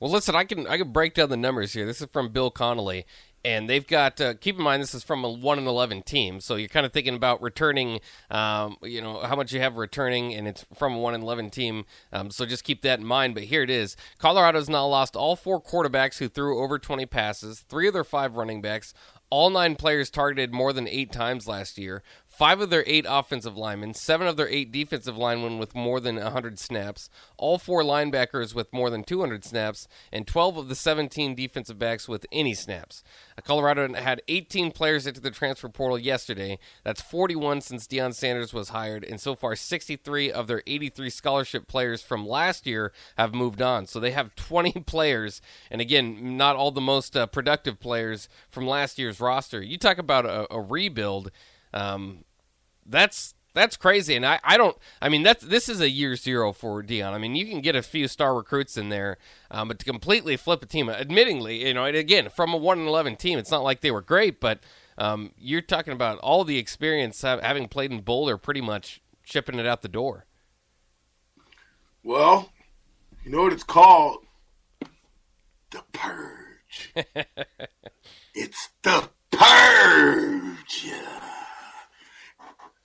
Well, 0.00 0.10
listen, 0.10 0.34
I 0.34 0.44
can 0.44 0.66
I 0.66 0.76
can 0.76 0.92
break 0.92 1.14
down 1.14 1.28
the 1.28 1.36
numbers 1.36 1.72
here. 1.72 1.86
This 1.86 2.00
is 2.00 2.08
from 2.12 2.28
Bill 2.30 2.50
Connelly, 2.50 3.04
and 3.44 3.68
they've 3.68 3.86
got. 3.86 4.20
Uh, 4.20 4.34
keep 4.34 4.56
in 4.56 4.62
mind, 4.62 4.82
this 4.82 4.94
is 4.94 5.02
from 5.02 5.24
a 5.24 5.30
one 5.30 5.58
and 5.58 5.66
eleven 5.66 6.02
team, 6.02 6.40
so 6.40 6.54
you're 6.54 6.68
kind 6.68 6.86
of 6.86 6.92
thinking 6.92 7.14
about 7.14 7.42
returning. 7.42 8.00
Um, 8.30 8.76
you 8.82 9.00
know 9.00 9.20
how 9.20 9.34
much 9.34 9.52
you 9.52 9.60
have 9.60 9.76
returning, 9.76 10.34
and 10.34 10.46
it's 10.46 10.64
from 10.74 10.94
a 10.94 10.98
one 10.98 11.14
and 11.14 11.22
eleven 11.22 11.50
team. 11.50 11.84
Um, 12.12 12.30
so 12.30 12.46
just 12.46 12.62
keep 12.64 12.82
that 12.82 13.00
in 13.00 13.06
mind. 13.06 13.34
But 13.34 13.44
here 13.44 13.62
it 13.62 13.70
is: 13.70 13.96
Colorado's 14.18 14.68
now 14.68 14.86
lost 14.86 15.16
all 15.16 15.34
four 15.34 15.60
quarterbacks 15.60 16.18
who 16.18 16.28
threw 16.28 16.62
over 16.62 16.78
twenty 16.78 17.06
passes, 17.06 17.60
three 17.68 17.88
of 17.88 17.94
their 17.94 18.04
five 18.04 18.36
running 18.36 18.60
backs. 18.60 18.94
All 19.30 19.50
nine 19.50 19.74
players 19.74 20.08
targeted 20.10 20.54
more 20.54 20.72
than 20.72 20.88
eight 20.88 21.12
times 21.12 21.46
last 21.46 21.76
year. 21.76 22.02
Five 22.38 22.60
of 22.60 22.70
their 22.70 22.84
eight 22.86 23.04
offensive 23.08 23.56
linemen, 23.56 23.94
seven 23.94 24.28
of 24.28 24.36
their 24.36 24.48
eight 24.48 24.70
defensive 24.70 25.16
linemen 25.16 25.58
with 25.58 25.74
more 25.74 25.98
than 25.98 26.14
100 26.14 26.56
snaps, 26.56 27.10
all 27.36 27.58
four 27.58 27.82
linebackers 27.82 28.54
with 28.54 28.72
more 28.72 28.90
than 28.90 29.02
200 29.02 29.44
snaps, 29.44 29.88
and 30.12 30.24
12 30.24 30.56
of 30.56 30.68
the 30.68 30.76
17 30.76 31.34
defensive 31.34 31.80
backs 31.80 32.06
with 32.08 32.26
any 32.30 32.54
snaps. 32.54 33.02
Uh, 33.36 33.40
Colorado 33.40 33.92
had 33.92 34.22
18 34.28 34.70
players 34.70 35.04
into 35.04 35.20
the 35.20 35.32
transfer 35.32 35.68
portal 35.68 35.98
yesterday. 35.98 36.60
That's 36.84 37.02
41 37.02 37.60
since 37.62 37.88
Deion 37.88 38.14
Sanders 38.14 38.54
was 38.54 38.68
hired, 38.68 39.02
and 39.02 39.20
so 39.20 39.34
far 39.34 39.56
63 39.56 40.30
of 40.30 40.46
their 40.46 40.62
83 40.64 41.10
scholarship 41.10 41.66
players 41.66 42.02
from 42.02 42.24
last 42.24 42.68
year 42.68 42.92
have 43.16 43.34
moved 43.34 43.60
on. 43.60 43.86
So 43.86 43.98
they 43.98 44.12
have 44.12 44.32
20 44.36 44.82
players, 44.82 45.42
and 45.72 45.80
again, 45.80 46.36
not 46.36 46.54
all 46.54 46.70
the 46.70 46.80
most 46.80 47.16
uh, 47.16 47.26
productive 47.26 47.80
players 47.80 48.28
from 48.48 48.64
last 48.64 48.96
year's 48.96 49.18
roster. 49.18 49.60
You 49.60 49.76
talk 49.76 49.98
about 49.98 50.24
a, 50.24 50.46
a 50.54 50.60
rebuild. 50.60 51.32
Um, 51.74 52.24
that's 52.88 53.34
that's 53.54 53.76
crazy, 53.76 54.14
and 54.14 54.24
I, 54.24 54.38
I 54.44 54.56
don't. 54.56 54.76
I 55.02 55.08
mean, 55.08 55.22
that's 55.22 55.44
this 55.44 55.68
is 55.68 55.80
a 55.80 55.90
year 55.90 56.16
zero 56.16 56.52
for 56.52 56.82
Deion. 56.82 57.12
I 57.12 57.18
mean, 57.18 57.34
you 57.34 57.46
can 57.46 57.60
get 57.60 57.74
a 57.74 57.82
few 57.82 58.06
star 58.06 58.34
recruits 58.34 58.76
in 58.76 58.88
there, 58.88 59.18
um, 59.50 59.68
but 59.68 59.78
to 59.80 59.84
completely 59.84 60.36
flip 60.36 60.62
a 60.62 60.66
team, 60.66 60.86
admittingly, 60.86 61.60
you 61.60 61.74
know, 61.74 61.84
and 61.84 61.96
again, 61.96 62.28
from 62.28 62.52
a 62.52 62.56
one 62.56 62.78
and 62.78 62.88
eleven 62.88 63.16
team, 63.16 63.38
it's 63.38 63.50
not 63.50 63.64
like 63.64 63.80
they 63.80 63.90
were 63.90 64.00
great, 64.00 64.40
but 64.40 64.60
um, 64.96 65.32
you're 65.38 65.60
talking 65.60 65.92
about 65.92 66.18
all 66.18 66.44
the 66.44 66.58
experience 66.58 67.22
having 67.22 67.68
played 67.68 67.90
in 67.90 68.00
Boulder, 68.00 68.36
pretty 68.36 68.60
much 68.60 69.00
shipping 69.24 69.58
it 69.58 69.66
out 69.66 69.82
the 69.82 69.88
door. 69.88 70.26
Well, 72.02 72.50
you 73.24 73.30
know 73.30 73.42
what 73.42 73.52
it's 73.52 73.64
called? 73.64 74.24
The 75.70 75.82
Purge. 75.92 76.92
it's 78.34 78.70
the 78.82 79.08
Purge. 79.30 80.92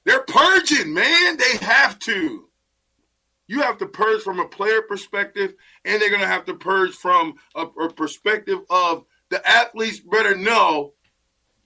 They're 0.05 0.23
purging, 0.23 0.93
man. 0.93 1.37
They 1.37 1.57
have 1.65 1.99
to. 1.99 2.49
You 3.47 3.61
have 3.61 3.77
to 3.79 3.85
purge 3.85 4.21
from 4.21 4.39
a 4.39 4.47
player 4.47 4.81
perspective, 4.81 5.53
and 5.85 6.01
they're 6.01 6.09
going 6.09 6.21
to 6.21 6.27
have 6.27 6.45
to 6.45 6.55
purge 6.55 6.93
from 6.93 7.35
a, 7.55 7.63
a 7.63 7.91
perspective 7.91 8.59
of 8.69 9.05
the 9.29 9.45
athletes 9.47 9.99
better 9.99 10.35
know, 10.35 10.93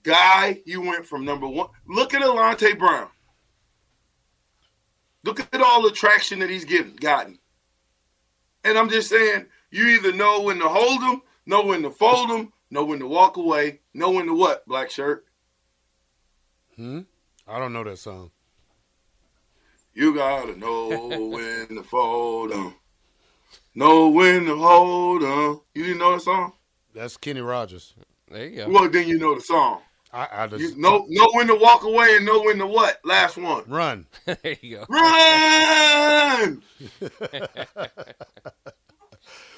guy, 0.02 0.60
you 0.64 0.80
went 0.80 1.06
from 1.06 1.24
number 1.24 1.46
one. 1.46 1.68
Look 1.86 2.14
at 2.14 2.22
Alante 2.22 2.78
Brown. 2.78 3.08
Look 5.24 5.40
at 5.40 5.60
all 5.60 5.82
the 5.82 5.90
traction 5.90 6.38
that 6.38 6.50
he's 6.50 6.64
getting, 6.64 6.96
gotten. 6.96 7.38
And 8.64 8.78
I'm 8.78 8.88
just 8.88 9.08
saying, 9.08 9.46
you 9.70 9.86
either 9.88 10.12
know 10.12 10.42
when 10.42 10.58
to 10.58 10.68
hold 10.68 11.00
them, 11.02 11.22
know 11.46 11.64
when 11.64 11.82
to 11.82 11.90
fold 11.90 12.30
them, 12.30 12.52
know 12.70 12.84
when 12.84 12.98
to 13.00 13.06
walk 13.06 13.36
away, 13.36 13.80
know 13.94 14.10
when 14.10 14.26
to 14.26 14.34
what, 14.34 14.66
black 14.66 14.90
shirt? 14.90 15.26
Hmm? 16.76 17.00
I 17.48 17.58
don't 17.58 17.72
know 17.72 17.84
that 17.84 17.98
song. 17.98 18.30
You 19.94 20.14
gotta 20.14 20.56
know 20.56 20.88
when 21.28 21.68
to 21.68 21.82
fold 21.82 22.50
them. 22.52 22.74
Know 23.74 24.08
when 24.08 24.44
to 24.44 24.56
hold 24.56 25.22
them. 25.22 25.60
You 25.74 25.84
didn't 25.84 25.98
know 25.98 26.14
the 26.14 26.20
song? 26.20 26.52
That's 26.94 27.16
Kenny 27.16 27.40
Rogers. 27.40 27.94
There 28.30 28.46
you 28.46 28.56
go. 28.56 28.68
Well, 28.68 28.88
then 28.90 29.08
you 29.08 29.18
know 29.18 29.34
the 29.34 29.40
song. 29.40 29.80
I, 30.12 30.28
I 30.32 30.46
just 30.46 30.62
You 30.62 30.80
know, 30.80 31.04
know 31.08 31.28
when 31.32 31.46
to 31.48 31.54
walk 31.54 31.82
away 31.84 32.16
and 32.16 32.24
know 32.26 32.40
when 32.42 32.58
to 32.58 32.66
what. 32.66 32.98
Last 33.04 33.36
one. 33.36 33.64
run. 33.66 34.06
there 34.24 34.56
you 34.60 34.78
go. 34.78 34.86
Run! 34.88 36.62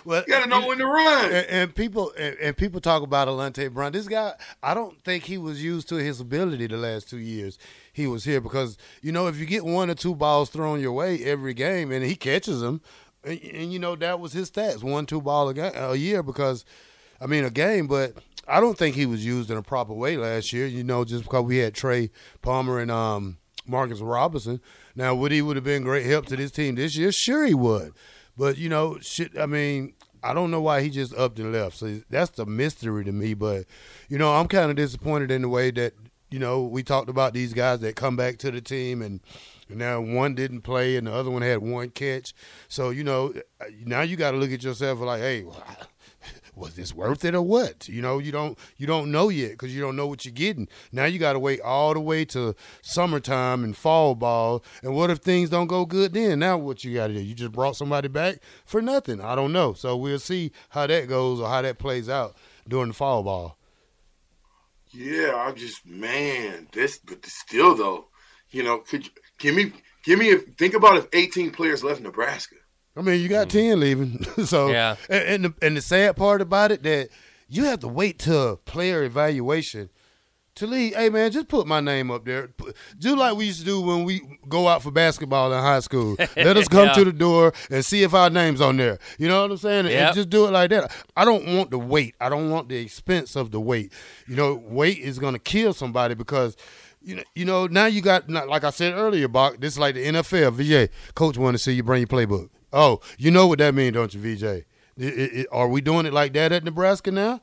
Well, 0.05 0.23
You 0.27 0.33
gotta 0.33 0.49
know 0.49 0.67
when 0.67 0.79
to 0.79 0.87
run. 0.87 1.25
and, 1.27 1.47
and 1.47 1.75
people 1.75 2.13
and, 2.19 2.37
and 2.39 2.57
people 2.57 2.81
talk 2.81 3.03
about 3.03 3.29
Alante 3.29 3.73
Brown. 3.73 3.93
This 3.93 4.09
guy, 4.09 4.33
I 4.63 4.75
don't 4.75 5.03
think 5.05 5.25
he 5.25 5.39
was 5.39 5.63
used 5.63 5.89
to 5.91 5.97
his 5.97 6.21
ability 6.21 6.67
the 6.67 6.77
last 6.77 7.09
two 7.09 7.19
years 7.19 7.59
he 7.93 8.07
was 8.07 8.25
here 8.25 8.41
because 8.41 8.79
you 9.03 9.13
know 9.13 9.27
if 9.27 9.37
you 9.39 9.47
get 9.47 9.65
one 9.65 9.91
or 9.91 9.95
two 9.95 10.15
balls 10.15 10.49
thrown 10.51 10.81
your 10.81 10.93
way 10.93 11.23
every 11.25 11.55
game 11.55 11.91
and 11.93 12.05
he 12.05 12.15
catches 12.17 12.61
them, 12.61 12.81
and, 13.25 13.41
and 13.43 13.73
you 13.73 13.79
know 13.79 13.97
that 13.97 14.21
was 14.21 14.33
his 14.33 14.51
stats 14.51 14.83
one 14.83 15.07
two 15.07 15.21
ball 15.21 15.49
a, 15.49 15.55
game, 15.55 15.73
a 15.75 15.95
year 15.95 16.23
because 16.23 16.65
I 17.21 17.27
mean 17.27 17.45
a 17.45 17.51
game, 17.51 17.87
but 17.87 18.15
I 18.49 18.61
don't 18.61 18.79
think 18.79 18.97
he 18.97 19.07
was 19.07 19.25
used 19.25 19.51
in 19.51 19.57
a 19.57 19.63
proper 19.63 19.93
way 19.93 20.17
last 20.17 20.53
year. 20.53 20.67
You 20.67 20.85
know 20.85 21.05
just 21.05 21.25
because 21.25 21.45
we 21.45 21.59
had 21.59 21.75
Trey 21.75 22.11
Palmer 22.43 22.79
and 22.81 22.91
um, 22.91 23.39
Marcus 23.67 24.01
Robinson. 24.01 24.61
Now 24.97 25.15
would 25.15 25.33
he 25.33 25.43
would 25.43 25.57
have 25.57 25.65
been 25.65 25.83
great 25.83 26.07
help 26.07 26.27
to 26.27 26.37
this 26.37 26.51
team 26.51 26.75
this 26.77 26.97
year? 26.97 27.13
Sure 27.13 27.45
he 27.45 27.55
would. 27.55 27.93
But 28.37 28.59
you 28.59 28.69
know, 28.69 28.99
shit. 29.01 29.39
I 29.39 29.47
mean, 29.47 29.95
I 30.23 30.35
don't 30.35 30.51
know 30.51 30.61
why 30.61 30.83
he 30.83 30.91
just 30.91 31.15
upped 31.15 31.39
and 31.39 31.53
left. 31.53 31.77
So 31.77 32.01
that's 32.11 32.31
the 32.31 32.47
mystery 32.47 33.05
to 33.05 33.13
me. 33.13 33.35
But 33.35 33.67
you 34.09 34.19
know, 34.19 34.33
I'm 34.33 34.49
kind 34.49 34.71
of 34.71 34.77
disappointed 34.77 35.31
in 35.31 35.43
the 35.43 35.49
way 35.49 35.71
that 35.73 35.95
you 36.31 36.39
know 36.39 36.63
we 36.63 36.83
talked 36.83 37.09
about 37.09 37.35
these 37.35 37.53
guys 37.53 37.81
that 37.81 37.97
come 37.97 38.17
back 38.17 38.39
to 38.39 38.51
the 38.51 38.61
team 38.61 39.03
and. 39.03 39.21
Now 39.73 40.01
one 40.01 40.35
didn't 40.35 40.63
play 40.63 40.97
and 40.97 41.07
the 41.07 41.15
other 41.15 41.31
one 41.31 41.43
had 41.43 41.59
one 41.59 41.91
catch. 41.91 42.35
So 42.67 42.91
you 42.91 43.05
know 43.05 43.33
uh, 43.61 43.67
now 43.85 44.01
you 44.01 44.17
got 44.17 44.33
to 44.33 44.37
look 44.37 44.51
at 44.51 44.65
yourself 44.65 44.99
like, 44.99 45.21
hey, 45.21 45.45
was 46.61 46.75
this 46.75 46.95
worth 46.95 47.25
it 47.25 47.35
or 47.35 47.43
what? 47.43 47.89
You 47.89 48.03
know, 48.03 48.19
you 48.19 48.31
don't 48.31 48.59
you 48.77 48.87
don't 48.87 49.11
know 49.11 49.29
yet 49.29 49.53
because 49.53 49.75
you 49.75 49.81
don't 49.81 49.97
know 49.97 50.07
what 50.07 50.25
you're 50.25 50.33
getting. 50.33 50.69
Now 50.93 51.07
you 51.07 51.19
got 51.19 51.33
to 51.33 51.39
wait 51.39 51.61
all 51.61 51.95
the 51.95 52.01
way 52.01 52.25
to 52.27 52.55
summertime 52.83 53.65
and 53.65 53.77
fall 53.77 54.15
ball. 54.15 54.63
And 54.83 54.95
what 54.95 55.11
if 55.11 55.19
things 55.19 55.51
don't 55.51 55.67
go 55.67 55.87
good 55.87 56.13
then? 56.13 56.41
Now 56.41 56.59
what 56.59 56.85
you 56.85 56.95
got 56.95 57.09
to 57.09 57.15
do? 57.15 57.21
You 57.21 57.35
just 57.35 57.53
brought 57.53 57.77
somebody 57.77 58.09
back 58.09 58.41
for 58.65 58.83
nothing. 58.83 59.21
I 59.21 59.35
don't 59.35 59.53
know. 59.53 59.73
So 59.73 59.97
we'll 59.97 60.19
see 60.19 60.53
how 60.69 60.87
that 60.87 61.09
goes 61.09 61.41
or 61.41 61.49
how 61.49 61.63
that 61.63 61.79
plays 61.79 62.09
out 62.09 62.37
during 62.69 62.89
the 62.89 62.95
fall 62.95 63.23
ball. 63.23 63.57
Yeah, 64.93 65.35
I'm 65.37 65.55
just 65.55 65.87
man, 65.87 66.69
this 66.73 66.99
but 66.99 67.25
still 67.25 67.77
though, 67.77 68.07
you 68.51 68.63
know, 68.63 68.79
could 68.79 69.07
you, 69.07 69.13
give 69.39 69.55
me 69.55 69.73
give 70.05 70.19
me 70.19 70.33
a, 70.33 70.39
think 70.39 70.75
about 70.75 70.97
if 70.97 71.07
18 71.13 71.53
players 71.53 71.85
left 71.85 72.01
Nebraska. 72.01 72.57
I 73.01 73.03
mean, 73.03 73.21
you 73.23 73.29
got 73.29 73.49
mm. 73.49 73.51
ten 73.51 73.81
leaving, 73.81 74.23
so 74.45 74.69
Yeah. 74.69 74.97
And, 75.09 75.25
and 75.25 75.45
the, 75.47 75.67
and 75.67 75.77
the 75.77 75.81
sad 75.81 76.17
part 76.17 76.43
about 76.43 76.71
it 76.71 76.83
that 76.83 77.09
you 77.49 77.65
have 77.65 77.81
to 77.81 77.89
wait 77.89 78.19
till 78.19 78.59
player 78.59 79.03
evaluation 79.05 79.89
to 80.57 80.67
leave. 80.67 80.95
Hey 80.95 81.09
man, 81.09 81.31
just 81.31 81.49
put 81.49 81.67
my 81.67 81.81
name 81.81 82.11
up 82.11 82.27
there. 82.27 82.51
Do 82.99 83.17
like 83.17 83.37
we 83.37 83.47
used 83.47 83.61
to 83.61 83.65
do 83.65 83.81
when 83.81 84.05
we 84.05 84.21
go 84.51 84.69
out 84.69 84.83
for 84.83 84.91
basketball 84.91 85.51
in 85.51 85.59
high 85.59 85.81
school. 85.81 86.15
Let 86.37 86.59
us 86.59 86.69
come 86.69 86.89
Yeah. 86.89 86.93
to 86.93 87.05
the 87.07 87.13
door 87.13 87.55
and 87.71 87.83
see 87.83 88.03
if 88.03 88.13
our 88.13 88.29
name's 88.29 88.61
on 88.61 88.77
there. 88.77 88.99
You 89.19 89.29
know 89.29 89.41
what 89.41 89.51
I'm 89.51 89.57
saying? 89.57 89.87
And 89.87 90.15
just 90.15 90.29
do 90.29 90.47
it 90.47 90.51
like 90.51 90.69
that. 90.71 90.93
I 91.17 91.25
don't 91.25 91.57
want 91.57 91.71
the 91.71 91.79
wait. 91.79 92.15
I 92.21 92.29
don't 92.29 92.51
want 92.51 92.69
the 92.69 92.77
expense 92.77 93.35
of 93.35 93.51
the 93.51 93.61
wait. 93.61 93.95
You 94.29 94.37
know, 94.37 94.63
wait 94.67 94.99
is 94.99 95.19
gonna 95.19 95.39
kill 95.39 95.73
somebody 95.73 96.15
because. 96.15 96.55
You 97.03 97.17
know, 97.17 97.23
you 97.35 97.47
know. 97.47 97.67
Now 97.67 97.87
you 97.87 98.03
got, 98.03 98.29
like 98.29 98.63
I 98.63 98.69
said 98.69 98.93
earlier, 98.93 99.27
Bach. 99.27 99.59
This 99.59 99.73
is 99.73 99.79
like 99.79 99.95
the 99.95 100.05
NFL. 100.05 100.53
VJ, 100.53 100.93
coach 101.15 101.39
want 101.39 101.55
to 101.55 101.59
see 101.59 101.73
you 101.73 101.83
bring 101.83 102.01
your 102.01 102.07
playbook. 102.07 102.51
Oh, 102.73 103.01
you 103.19 103.31
know 103.31 103.47
what 103.47 103.59
that 103.59 103.75
means, 103.75 103.95
don't 103.95 104.15
you, 104.15 104.21
VJ? 104.21 104.45
I- 104.45 104.63
I- 105.03 105.41
I- 105.41 105.47
are 105.51 105.69
we 105.69 105.81
doing 105.81 106.07
it 106.07 106.13
like 106.13 106.33
that 106.35 106.53
at 106.53 106.65
Nebraska 106.65 107.11
now? 107.11 107.41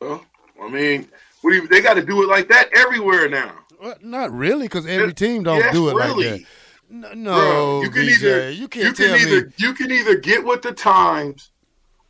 Well, 0.00 0.24
I 0.62 0.68
mean, 0.68 1.08
what 1.40 1.50
do 1.50 1.56
you, 1.56 1.68
they 1.68 1.80
got 1.80 1.94
to 1.94 2.04
do 2.04 2.22
it 2.22 2.28
like 2.28 2.48
that 2.48 2.68
everywhere 2.74 3.28
now. 3.28 3.54
Well, 3.82 3.94
not 4.02 4.32
really, 4.32 4.66
because 4.66 4.86
every 4.86 5.14
team 5.14 5.42
don't 5.42 5.58
yes, 5.58 5.72
do 5.72 5.88
it 5.88 5.94
really. 5.94 6.30
like 6.30 6.40
that. 6.40 6.46
No, 6.88 7.12
no 7.14 7.32
Bruh, 7.32 7.82
you 7.82 7.90
can 7.90 8.02
VJ, 8.06 8.12
either 8.22 8.50
you 8.50 8.68
can't 8.68 8.96
can 8.96 9.08
tell 9.08 9.16
either 9.16 9.46
me. 9.46 9.52
you 9.56 9.74
can 9.74 9.90
either 9.90 10.16
get 10.16 10.44
with 10.44 10.62
the 10.62 10.72
times, 10.72 11.50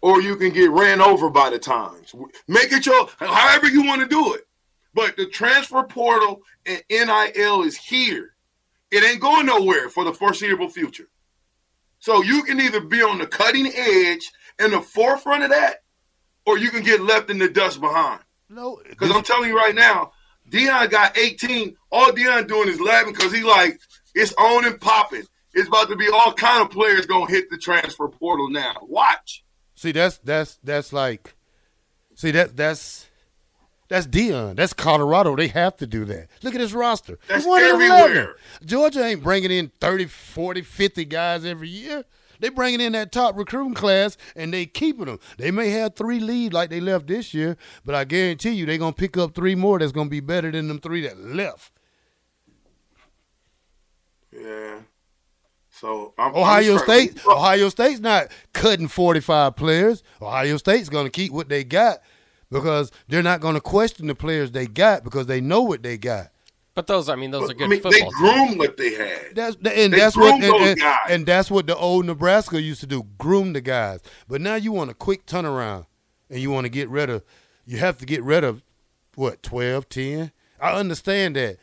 or 0.03 0.21
you 0.21 0.37
can 0.37 0.51
get 0.51 0.71
ran 0.71 1.01
over 1.01 1.31
by 1.31 1.49
the 1.51 1.59
times. 1.59 2.15
Make 2.47 2.73
it 2.73 2.85
your 2.87 3.09
however 3.19 3.69
you 3.69 3.85
want 3.85 4.03
to 4.03 4.07
do 4.09 4.35
it. 4.35 4.47
But 4.95 5.17
the 5.17 5.27
transfer 5.27 5.83
portal 5.83 6.43
and 6.67 6.83
NIL 6.91 7.63
is 7.63 7.77
here. 7.77 8.35
It 8.90 9.05
ain't 9.05 9.21
going 9.21 9.47
nowhere 9.47 9.88
for 9.88 10.05
the 10.05 10.12
foreseeable 10.12 10.69
future. 10.69 11.09
So 11.99 12.23
you 12.23 12.43
can 12.43 12.61
either 12.61 12.81
be 12.81 13.02
on 13.02 13.19
the 13.19 13.26
cutting 13.26 13.66
edge 13.75 14.31
and 14.59 14.73
the 14.73 14.81
forefront 14.81 15.45
of 15.45 15.50
that, 15.50 15.83
or 16.45 16.59
you 16.59 16.71
can 16.71 16.83
get 16.83 17.00
left 17.00 17.31
in 17.31 17.38
the 17.38 17.49
dust 17.49 17.81
behind. 17.81 18.21
No, 18.49 18.81
Because 18.88 19.11
I'm 19.11 19.25
telling 19.25 19.49
you 19.49 19.57
right 19.57 19.75
now, 19.75 20.12
Deion 20.50 20.88
got 20.90 21.19
18. 21.19 21.76
All 21.90 22.12
Deion 22.12 22.47
doing 22.47 22.69
is 22.69 22.81
laughing 22.81 23.12
because 23.12 23.33
he 23.33 23.43
like 23.43 23.81
it's 24.14 24.33
on 24.35 24.64
and 24.64 24.81
popping. 24.81 25.25
It's 25.52 25.69
about 25.69 25.88
to 25.88 25.97
be 25.97 26.09
all 26.09 26.33
kind 26.33 26.62
of 26.62 26.71
players 26.71 27.07
gonna 27.07 27.26
hit 27.28 27.50
the 27.50 27.59
transfer 27.59 28.09
portal 28.09 28.49
now. 28.50 28.76
Watch. 28.83 29.43
see 29.75 29.90
that's 29.93 30.19
that's 30.19 30.59
that's 30.62 30.93
like, 30.93 31.35
see 32.14 32.31
that 32.31 32.57
that's 32.57 33.07
that's 33.88 34.07
Deion. 34.07 34.57
That's 34.57 34.73
Colorado. 34.73 35.37
They 35.37 35.49
have 35.49 35.76
to 35.78 35.87
do 35.87 36.05
that. 36.07 36.28
Look 36.43 36.55
at 36.55 36.61
his 36.61 36.75
roster. 36.75 37.19
That's 37.28 37.47
one 37.47 37.62
everywhere. 37.62 38.37
Georgia 38.64 39.05
ain't 39.05 39.23
bringing 39.23 39.50
in 39.50 39.71
30, 39.81 40.07
40, 40.07 40.62
50 40.62 41.05
guys 41.05 41.45
every 41.45 41.69
year. 41.69 42.05
They 42.40 42.49
bringing 42.50 42.81
in 42.81 42.93
that 42.93 43.12
top 43.12 43.37
recruiting 43.37 43.75
class 43.75 44.16
and 44.35 44.52
they 44.52 44.66
keeping 44.66 45.07
them. 45.07 45.21
They 45.38 45.50
may 45.50 45.71
have 45.71 45.95
three 45.95 46.21
lead 46.21 46.52
like 46.52 46.71
they 46.71 46.81
left 46.81 47.07
this 47.07 47.33
year, 47.33 47.57
but 47.85 47.95
I 47.95 48.05
guarantee 48.05 48.50
you 48.50 48.66
they're 48.66 48.76
gonna 48.76 48.93
pick 48.93 49.16
up 49.16 49.35
three 49.35 49.55
more 49.55 49.78
that's 49.78 49.93
gonna 49.93 50.11
be 50.11 50.21
better 50.21 50.50
than 50.50 50.69
them 50.69 50.78
three 50.78 51.00
that 51.02 51.19
left. 51.19 51.73
Yeah. 54.33 54.81
So 55.71 56.14
I'm, 56.19 56.31
I'm 56.31 56.37
Ohio 56.37 56.78
State, 56.78 57.25
Ohio 57.26 57.69
State's 57.69 58.00
not 58.00 58.28
cutting 58.55 58.88
45 58.88 59.57
players. 59.57 60.02
Ohio 60.23 60.57
State's 60.57 60.88
going 60.88 61.05
to 61.05 61.11
keep 61.11 61.33
what 61.33 61.50
they 61.50 61.64
got 61.64 61.99
because 62.50 62.91
they're 63.09 63.23
not 63.23 63.41
going 63.41 63.55
to 63.55 63.61
question 63.61 64.07
the 64.07 64.15
players 64.15 64.50
they 64.53 64.67
got 64.67 65.05
because 65.05 65.26
they 65.26 65.41
know 65.41 65.62
what 65.62 65.83
they 65.83 65.97
got. 65.99 66.29
But 66.75 66.87
those, 66.87 67.09
I 67.09 67.17
mean, 67.17 67.31
those 67.31 67.50
are 67.50 67.55
good. 67.55 67.65
I 67.65 67.69
good 67.69 67.83
mean, 67.85 67.91
they 67.91 68.00
football. 68.00 68.11
teams. 68.11 68.15
groomed 68.21 68.59
what 68.59 68.76
they 68.76 68.93
had. 68.95 69.35
That's 69.35 69.57
and 69.57 69.65
They 69.65 69.88
that's 69.88 70.15
what 70.17 70.35
and, 70.35 70.43
those 70.43 70.61
and- 70.71 70.79
guys. 70.81 70.99
and 71.09 71.26
that's 71.26 71.50
what 71.50 71.67
the 71.67 71.75
old 71.76 72.05
Nebraska 72.05 72.61
used 72.61 72.81
to 72.81 72.87
do, 72.87 73.03
groom 73.17 73.55
the 73.55 73.62
guys. 73.62 74.00
But 74.29 74.41
now 74.43 74.57
you 74.57 74.73
want 74.73 74.91
a 74.91 74.95
quick 74.95 75.25
turnaround 75.26 75.87
and 76.29 76.38
you 76.38 76.50
want 76.50 76.67
to 76.67 76.69
get 76.69 76.88
rid 76.91 77.09
of 77.09 77.25
you 77.65 77.79
have 77.79 77.97
to 77.99 78.07
get 78.07 78.23
rid 78.23 78.45
of 78.45 78.62
what, 79.15 79.43
12, 79.43 79.88
10? 79.88 80.31
I 80.61 80.73
understand 80.73 81.37
that. 81.37 81.57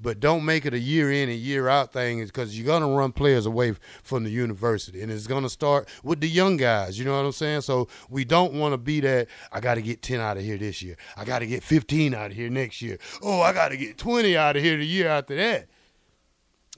But 0.00 0.18
don't 0.18 0.44
make 0.44 0.66
it 0.66 0.74
a 0.74 0.78
year 0.78 1.12
in 1.12 1.28
and 1.28 1.38
year 1.38 1.68
out 1.68 1.92
thing 1.92 2.24
because 2.24 2.58
you're 2.58 2.66
going 2.66 2.82
to 2.82 2.88
run 2.88 3.12
players 3.12 3.46
away 3.46 3.74
from 4.02 4.24
the 4.24 4.30
university. 4.30 5.02
And 5.02 5.10
it's 5.10 5.26
going 5.26 5.44
to 5.44 5.48
start 5.48 5.88
with 6.02 6.20
the 6.20 6.28
young 6.28 6.56
guys. 6.56 6.98
You 6.98 7.04
know 7.04 7.16
what 7.16 7.24
I'm 7.24 7.32
saying? 7.32 7.60
So 7.60 7.88
we 8.10 8.24
don't 8.24 8.54
want 8.54 8.72
to 8.72 8.78
be 8.78 9.00
that, 9.00 9.28
I 9.52 9.60
got 9.60 9.76
to 9.76 9.82
get 9.82 10.02
10 10.02 10.20
out 10.20 10.36
of 10.36 10.42
here 10.42 10.58
this 10.58 10.82
year. 10.82 10.96
I 11.16 11.24
got 11.24 11.38
to 11.38 11.46
get 11.46 11.62
15 11.62 12.12
out 12.12 12.32
of 12.32 12.36
here 12.36 12.50
next 12.50 12.82
year. 12.82 12.98
Oh, 13.22 13.40
I 13.40 13.52
got 13.52 13.68
to 13.68 13.76
get 13.76 13.96
20 13.96 14.36
out 14.36 14.56
of 14.56 14.62
here 14.62 14.76
the 14.76 14.86
year 14.86 15.08
after 15.08 15.36
that. 15.36 15.68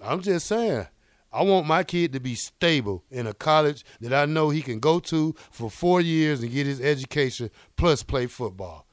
I'm 0.03 0.21
just 0.21 0.47
saying. 0.47 0.87
I 1.33 1.43
want 1.43 1.67
my 1.67 1.85
kid 1.85 2.13
to 2.13 2.21
be 2.21 2.35
stable 2.35 3.05
in 3.11 3.27
a 3.27 3.35
college 3.35 3.85
that 4.01 4.15
I 4.15 4.25
know 4.25 4.51
he 4.51 4.63
can 4.63 4.79
go 4.79 5.01
to 5.01 5.35
for 5.51 5.71
four 5.71 6.01
years 6.01 6.43
and 6.43 6.51
get 6.51 6.67
his 6.67 6.81
education 6.81 7.51
plus 7.77 8.03
play 8.03 8.27
football. 8.27 8.87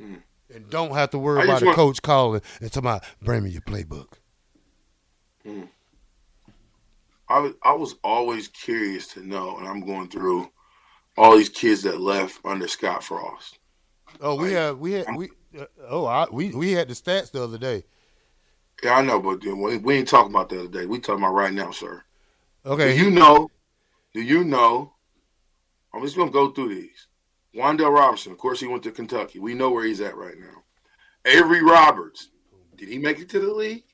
Mm. 0.00 0.22
And 0.54 0.68
don't 0.70 0.92
have 0.94 1.10
to 1.10 1.18
worry 1.18 1.40
I 1.40 1.44
about 1.44 1.62
a 1.62 1.66
want- 1.66 1.76
coach 1.76 2.02
calling 2.02 2.42
and 2.60 2.70
talking 2.72 2.86
about, 2.88 3.04
bring 3.22 3.44
me 3.44 3.50
your 3.50 3.62
playbook. 3.62 4.14
I 7.28 7.38
was 7.38 7.54
I 7.62 7.72
was 7.72 7.94
always 8.04 8.48
curious 8.48 9.06
to 9.08 9.26
know, 9.26 9.56
and 9.58 9.66
I'm 9.66 9.80
going 9.80 10.08
through 10.08 10.50
all 11.16 11.36
these 11.36 11.48
kids 11.48 11.82
that 11.82 12.00
left 12.00 12.38
under 12.44 12.68
Scott 12.68 13.02
Frost. 13.02 13.58
Oh, 14.20 14.34
we 14.34 14.48
Like, 14.48 14.52
have 14.52 14.78
we 14.78 14.92
had 14.92 15.16
we 15.16 15.30
uh, 15.58 15.64
oh 15.88 16.04
I, 16.06 16.26
we 16.30 16.50
we 16.50 16.72
had 16.72 16.88
the 16.88 16.94
stats 16.94 17.30
the 17.30 17.42
other 17.42 17.58
day. 17.58 17.84
Yeah, 18.82 18.94
I 18.96 19.02
know, 19.02 19.20
but 19.20 19.42
we, 19.44 19.78
we 19.78 19.94
ain't 19.96 20.08
talking 20.08 20.30
about 20.32 20.48
the 20.48 20.58
other 20.60 20.68
day. 20.68 20.86
We 20.86 20.98
talking 20.98 21.22
about 21.22 21.34
right 21.34 21.52
now, 21.52 21.70
sir. 21.70 22.02
Okay, 22.66 22.96
Do 22.96 23.04
you 23.04 23.10
know? 23.10 23.50
Do 24.12 24.20
you 24.20 24.44
know 24.44 24.92
I'm 25.94 26.02
just 26.02 26.16
gonna 26.16 26.30
go 26.30 26.50
through 26.50 26.74
these. 26.74 27.06
Wan'Dale 27.54 27.92
Robinson, 27.94 28.32
of 28.32 28.38
course, 28.38 28.60
he 28.60 28.66
went 28.66 28.82
to 28.84 28.90
Kentucky. 28.90 29.38
We 29.38 29.54
know 29.54 29.70
where 29.70 29.84
he's 29.84 30.00
at 30.00 30.16
right 30.16 30.38
now. 30.38 30.62
Avery 31.24 31.62
Roberts, 31.62 32.30
did 32.76 32.88
he 32.88 32.98
make 32.98 33.18
it 33.20 33.28
to 33.30 33.40
the 33.40 33.52
league? 33.52 33.84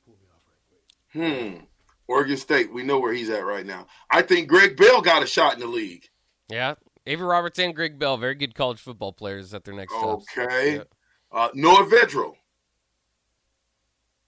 Hmm. 1.13 1.65
Oregon 2.07 2.37
State, 2.37 2.73
we 2.73 2.83
know 2.83 2.99
where 2.99 3.13
he's 3.13 3.29
at 3.29 3.45
right 3.45 3.65
now. 3.65 3.85
I 4.09 4.21
think 4.23 4.47
Greg 4.47 4.77
Bell 4.77 5.01
got 5.01 5.21
a 5.21 5.27
shot 5.27 5.53
in 5.53 5.59
the 5.59 5.67
league. 5.67 6.07
Yeah, 6.49 6.75
Avery 7.05 7.27
Roberts 7.27 7.59
and 7.59 7.75
Greg 7.75 7.99
Bell, 7.99 8.17
very 8.17 8.35
good 8.35 8.55
college 8.55 8.79
football 8.79 9.11
players 9.13 9.53
at 9.53 9.63
their 9.63 9.75
next. 9.75 9.93
Okay. 9.93 10.77
Yeah. 10.77 10.83
Uh, 11.31 11.49
Noah 11.53 11.85
Vedral. 11.85 12.33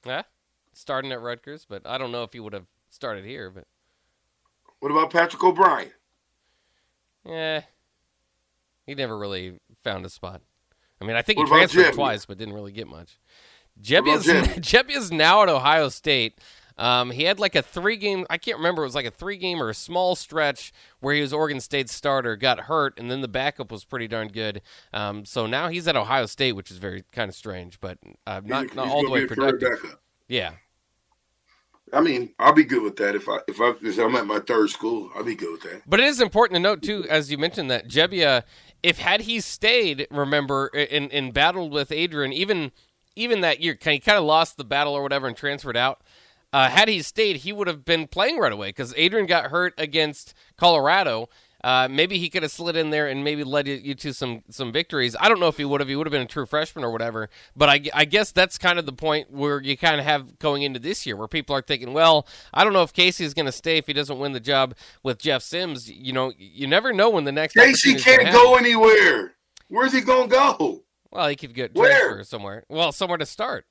Yeah, 0.05 0.23
starting 0.73 1.11
at 1.11 1.21
Rutgers, 1.21 1.65
but 1.67 1.88
I 1.88 1.97
don't 1.97 2.11
know 2.11 2.23
if 2.23 2.33
he 2.33 2.39
would 2.39 2.53
have 2.53 2.65
started 2.89 3.25
here. 3.25 3.50
But 3.50 3.65
What 4.79 4.91
about 4.91 5.11
Patrick 5.11 5.43
O'Brien? 5.43 5.91
yeah, 7.25 7.61
he 8.91 8.95
never 8.95 9.17
really 9.17 9.60
found 9.83 10.05
a 10.05 10.10
spot. 10.10 10.41
I 11.01 11.05
mean, 11.05 11.15
I 11.15 11.21
think 11.21 11.39
What 11.39 11.48
he 11.48 11.53
transferred 11.53 11.86
Gebbia? 11.86 11.93
twice, 11.95 12.25
but 12.25 12.38
didn't 12.38 12.53
really 12.53 12.71
get 12.71 12.88
much. 12.88 13.17
Gebbia's 13.81 14.25
Gebbia? 14.27 14.60
Gebbia's 14.62 15.12
now 15.12 15.41
at 15.43 15.50
Ohio 15.50 15.89
State. 15.89 16.38
Um, 16.77 17.12
he 17.12 17.24
had 17.24 17.39
like 17.39 17.55
a 17.55 17.62
three 17.62 17.98
game. 17.98 18.25
I 18.29 18.38
can't 18.38 18.57
remember. 18.57 18.81
It 18.83 18.86
was 18.86 18.95
like 18.95 19.05
a 19.05 19.12
three 19.12 19.38
game 19.38 19.62
or 19.62 19.69
a 19.69 19.74
small 19.74 20.15
stretch 20.15 20.71
where 21.00 21.13
he 21.13 21.21
was 21.21 21.31
Oregon 21.33 21.60
State's 21.60 21.93
starter, 21.93 22.36
got 22.36 22.62
hurt, 22.62 22.98
and 23.00 23.12
then 23.12 23.21
the 23.21 23.27
backup 23.27 23.71
was 23.71 23.83
pretty 23.83 24.07
darn 24.07 24.29
good. 24.29 24.62
Um, 24.93 25.25
so 25.25 25.45
now 25.48 25.67
he's 25.69 25.88
at 25.88 25.95
Ohio 25.95 26.25
State, 26.25 26.53
which 26.53 26.71
is 26.71 26.77
very 26.77 27.03
kind 27.12 27.29
of 27.29 27.36
strange, 27.36 27.79
but 27.81 27.98
uh, 28.25 28.41
not 28.45 28.63
He's- 28.63 28.75
not 28.75 28.86
he's 28.86 28.93
all 28.93 29.03
the 29.03 29.10
way 29.10 29.19
be 29.19 29.25
a 29.25 29.27
career 29.36 29.51
productive. 29.57 29.98
Yeah. 30.27 30.51
I 31.93 32.00
mean, 32.00 32.33
I'll 32.39 32.53
be 32.53 32.63
good 32.63 32.83
with 32.83 32.95
that 32.98 33.15
if 33.15 33.27
I 33.27 33.39
if 33.50 33.60
I 33.60 33.74
if 33.81 33.98
I'm 34.00 34.15
at 34.15 34.25
my 34.25 34.39
third 34.39 34.69
school. 34.69 35.10
I'll 35.13 35.25
be 35.25 35.36
good 35.36 35.51
with 35.51 35.62
that. 35.63 35.81
But 35.86 36.00
it 36.00 36.05
is 36.05 36.21
important 36.21 36.55
to 36.55 36.62
note 36.62 36.81
too, 36.81 37.05
as 37.10 37.29
you 37.29 37.38
mentioned 37.38 37.69
that 37.69 37.89
Gebbia, 37.89 38.43
if 38.83 39.00
had 39.00 39.21
he 39.21 39.39
stayed, 39.39 40.07
remember, 40.11 40.67
and 40.67 41.11
and 41.11 41.33
battled 41.33 41.71
with 41.71 41.91
Adrian, 41.91 42.33
even 42.33 42.71
even 43.15 43.41
that 43.41 43.61
year, 43.61 43.77
he 43.81 44.00
kind 44.00 44.17
of 44.17 44.23
lost 44.23 44.57
the 44.57 44.63
battle 44.63 44.93
or 44.93 45.03
whatever 45.03 45.27
and 45.27 45.35
transferred 45.35 45.77
out. 45.77 46.01
Uh, 46.53 46.69
had 46.69 46.89
he 46.89 47.01
stayed, 47.01 47.38
he 47.38 47.53
would 47.53 47.67
have 47.67 47.85
been 47.85 48.07
playing 48.07 48.38
right 48.38 48.51
away 48.51 48.69
because 48.69 48.93
Adrian 48.97 49.25
got 49.25 49.51
hurt 49.51 49.73
against 49.77 50.33
Colorado. 50.57 51.29
Uh, 51.63 51.87
maybe 51.89 52.17
he 52.17 52.29
could 52.29 52.43
have 52.43 52.51
slid 52.51 52.75
in 52.75 52.89
there 52.89 53.07
and 53.07 53.23
maybe 53.23 53.43
led 53.43 53.67
you, 53.67 53.93
to 53.95 54.13
some 54.13 54.43
some 54.49 54.71
victories. 54.71 55.15
I 55.19 55.29
don't 55.29 55.39
know 55.39 55.47
if 55.47 55.57
he 55.57 55.65
would 55.65 55.81
have. 55.81 55.87
He 55.87 55.95
would 55.95 56.07
have 56.07 56.11
been 56.11 56.21
a 56.21 56.27
true 56.27 56.45
freshman 56.45 56.83
or 56.83 56.91
whatever. 56.91 57.29
But 57.55 57.69
I, 57.69 57.81
I 57.93 58.05
guess 58.05 58.31
that's 58.31 58.57
kind 58.57 58.79
of 58.79 58.85
the 58.85 58.93
point 58.93 59.31
where 59.31 59.61
you 59.61 59.77
kind 59.77 59.99
of 59.99 60.05
have 60.05 60.39
going 60.39 60.63
into 60.63 60.79
this 60.79 61.05
year, 61.05 61.15
where 61.15 61.27
people 61.27 61.55
are 61.55 61.61
thinking, 61.61 61.93
well, 61.93 62.27
I 62.53 62.63
don't 62.63 62.73
know 62.73 62.83
if 62.83 62.93
Casey 62.93 63.25
is 63.25 63.33
going 63.33 63.45
to 63.45 63.51
stay 63.51 63.77
if 63.77 63.87
he 63.87 63.93
doesn't 63.93 64.19
win 64.19 64.31
the 64.31 64.39
job 64.39 64.75
with 65.03 65.19
Jeff 65.19 65.43
Sims. 65.43 65.89
You 65.89 66.13
know, 66.13 66.33
you 66.37 66.67
never 66.67 66.93
know 66.93 67.09
when 67.09 67.25
the 67.25 67.31
next 67.31 67.53
Casey 67.53 67.95
can't 67.95 68.31
go 68.31 68.55
anywhere. 68.55 69.33
Where's 69.67 69.93
he 69.93 70.01
gonna 70.01 70.27
go? 70.27 70.83
Well, 71.11 71.27
he 71.29 71.35
could 71.35 71.53
get 71.53 71.75
Where? 71.75 72.23
somewhere. 72.23 72.63
Well, 72.69 72.91
somewhere 72.91 73.17
to 73.17 73.25
start. 73.25 73.65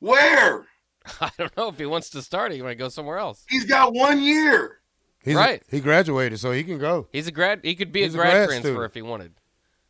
Where? 0.00 0.66
I 1.20 1.30
don't 1.38 1.56
know 1.56 1.68
if 1.68 1.78
he 1.78 1.86
wants 1.86 2.10
to 2.10 2.22
start. 2.22 2.52
He 2.52 2.62
might 2.62 2.78
go 2.78 2.88
somewhere 2.88 3.18
else. 3.18 3.44
He's 3.48 3.64
got 3.64 3.92
one 3.92 4.22
year. 4.22 4.80
He's 5.26 5.34
Right. 5.34 5.62
he 5.70 5.80
graduated, 5.80 6.38
so 6.40 6.52
he 6.52 6.64
can 6.64 6.78
go. 6.78 7.08
He's 7.12 7.26
a 7.26 7.32
grad. 7.32 7.60
He 7.62 7.74
could 7.74 7.92
be 7.92 8.02
He's 8.02 8.14
a 8.14 8.18
a 8.18 8.20
grad, 8.22 8.32
grad 8.32 8.48
transfer 8.48 8.68
student. 8.68 8.84
if 8.86 8.94
he 8.94 9.02
wanted. 9.02 9.32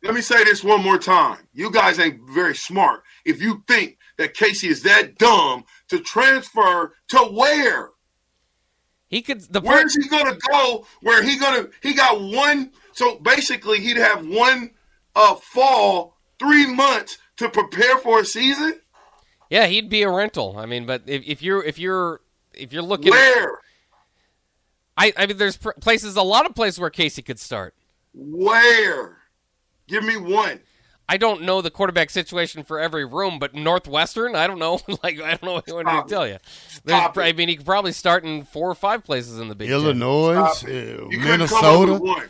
Let 0.03 0.13
me 0.13 0.21
say 0.21 0.43
this 0.43 0.63
one 0.63 0.83
more 0.83 0.97
time. 0.97 1.47
You 1.53 1.71
guys 1.71 1.99
ain't 1.99 2.19
very 2.29 2.55
smart 2.55 3.03
if 3.23 3.41
you 3.41 3.63
think 3.67 3.97
that 4.17 4.33
Casey 4.33 4.67
is 4.67 4.83
that 4.83 5.17
dumb 5.17 5.63
to 5.89 5.99
transfer 5.99 6.93
to 7.09 7.17
where? 7.19 7.89
He 9.07 9.21
could. 9.21 9.41
The 9.41 9.61
Where 9.61 9.77
point, 9.77 9.91
he 10.01 10.09
gonna 10.09 10.37
go? 10.51 10.85
Where 11.01 11.23
he 11.23 11.37
gonna? 11.39 11.67
He 11.81 11.93
got 11.93 12.19
one. 12.19 12.71
So 12.93 13.19
basically, 13.19 13.79
he'd 13.79 13.97
have 13.97 14.25
one 14.27 14.71
uh 15.15 15.35
fall, 15.35 16.17
three 16.39 16.65
months 16.73 17.17
to 17.37 17.47
prepare 17.49 17.97
for 17.99 18.19
a 18.21 18.25
season. 18.25 18.79
yeah, 19.49 19.67
he'd 19.67 19.89
be 19.89 20.01
a 20.03 20.09
rental. 20.11 20.57
I 20.57 20.65
mean, 20.65 20.85
but 20.85 21.03
if, 21.05 21.23
if 21.25 21.41
you're 21.41 21.63
if 21.63 21.79
you're 21.79 22.21
if 22.53 22.73
you're 22.73 22.81
looking, 22.83 23.11
Where? 23.11 23.61
I 24.97 25.13
I 25.15 25.25
mean, 25.25 25.37
there's 25.37 25.57
pr- 25.57 25.71
places, 25.79 26.15
a 26.15 26.21
lot 26.21 26.45
of 26.45 26.55
places 26.55 26.79
where 26.79 26.89
Casey 26.89 27.21
could 27.21 27.39
start. 27.39 27.75
Where? 28.13 29.17
Give 29.87 30.03
me 30.03 30.17
one. 30.17 30.59
I 31.09 31.15
don't 31.15 31.43
know 31.43 31.61
the 31.61 31.71
quarterback 31.71 32.09
situation 32.09 32.63
for 32.63 32.79
every 32.79 33.05
room, 33.05 33.39
but 33.39 33.55
Northwestern, 33.55 34.35
I 34.35 34.45
don't 34.45 34.59
know. 34.59 34.79
like 35.03 35.21
I 35.21 35.29
don't 35.35 35.43
know 35.43 35.53
what 35.53 35.67
you 35.67 35.83
to 35.83 36.03
tell 36.07 36.27
you. 36.27 36.37
There's, 36.83 36.99
Stop 36.99 37.17
I 37.17 37.31
mean, 37.31 37.47
he 37.47 37.55
could 37.55 37.65
probably 37.65 37.93
start 37.93 38.25
in 38.25 38.43
four 38.43 38.69
or 38.69 38.75
five 38.75 39.05
places 39.05 39.39
in 39.39 39.47
the 39.47 39.55
Big 39.55 39.69
Ten. 39.69 39.77
Illinois, 39.77 40.35
uh, 40.35 40.53
You 40.67 41.19
come 41.19 41.39
with 41.39 41.51
Minnesota. 41.51 42.29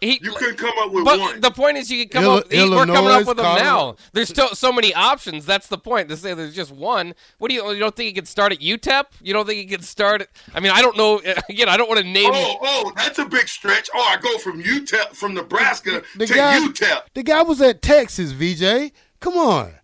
One. 0.00 0.10
He, 0.10 0.20
You 0.22 0.32
couldn't 0.32 0.56
come 0.56 0.72
up 0.78 0.92
with 0.92 1.04
But 1.04 1.20
one. 1.20 1.40
the 1.40 1.50
point 1.50 1.76
is, 1.76 1.90
you 1.90 2.06
can 2.06 2.22
come 2.22 2.24
Ill- 2.24 2.32
up. 2.38 2.50
he- 2.52 2.68
we're 2.68 2.86
coming 2.86 3.10
up 3.10 3.26
with 3.26 3.36
them 3.36 3.56
now. 3.56 3.96
There's 4.12 4.28
still 4.28 4.48
so 4.54 4.72
many 4.72 4.94
options. 4.94 5.44
That's 5.46 5.66
the 5.68 5.78
point. 5.78 6.08
To 6.08 6.16
say 6.16 6.34
there's 6.34 6.54
just 6.54 6.72
one. 6.72 7.14
What 7.38 7.48
do 7.48 7.54
you? 7.54 7.70
You 7.72 7.78
don't 7.78 7.94
think 7.94 8.06
he 8.06 8.12
could 8.12 8.28
start 8.28 8.52
at 8.52 8.60
UTEP? 8.60 9.04
You 9.22 9.32
don't 9.32 9.46
think 9.46 9.58
he 9.60 9.66
could 9.66 9.84
start? 9.84 10.22
At, 10.22 10.28
I 10.54 10.60
mean, 10.60 10.72
I 10.72 10.80
don't 10.82 10.96
know. 10.96 11.20
Again, 11.48 11.68
I 11.68 11.76
don't 11.76 11.88
want 11.88 12.00
to 12.00 12.06
name. 12.06 12.30
Oh, 12.32 12.58
oh, 12.62 12.92
that's 12.96 13.18
a 13.18 13.26
big 13.26 13.48
stretch. 13.48 13.88
Oh, 13.94 14.00
I 14.00 14.16
go 14.20 14.38
from 14.38 14.62
UTEP, 14.62 15.14
from 15.14 15.34
Nebraska 15.34 16.02
The 16.16 16.26
to 16.26 16.34
guy- 16.34 16.60
UTEP. 16.60 17.02
The 17.14 17.22
guy 17.22 17.42
was 17.42 17.60
at 17.60 17.82
Texas, 17.82 18.32
VJ. 18.32 18.92
Come 19.20 19.36
on. 19.36 19.74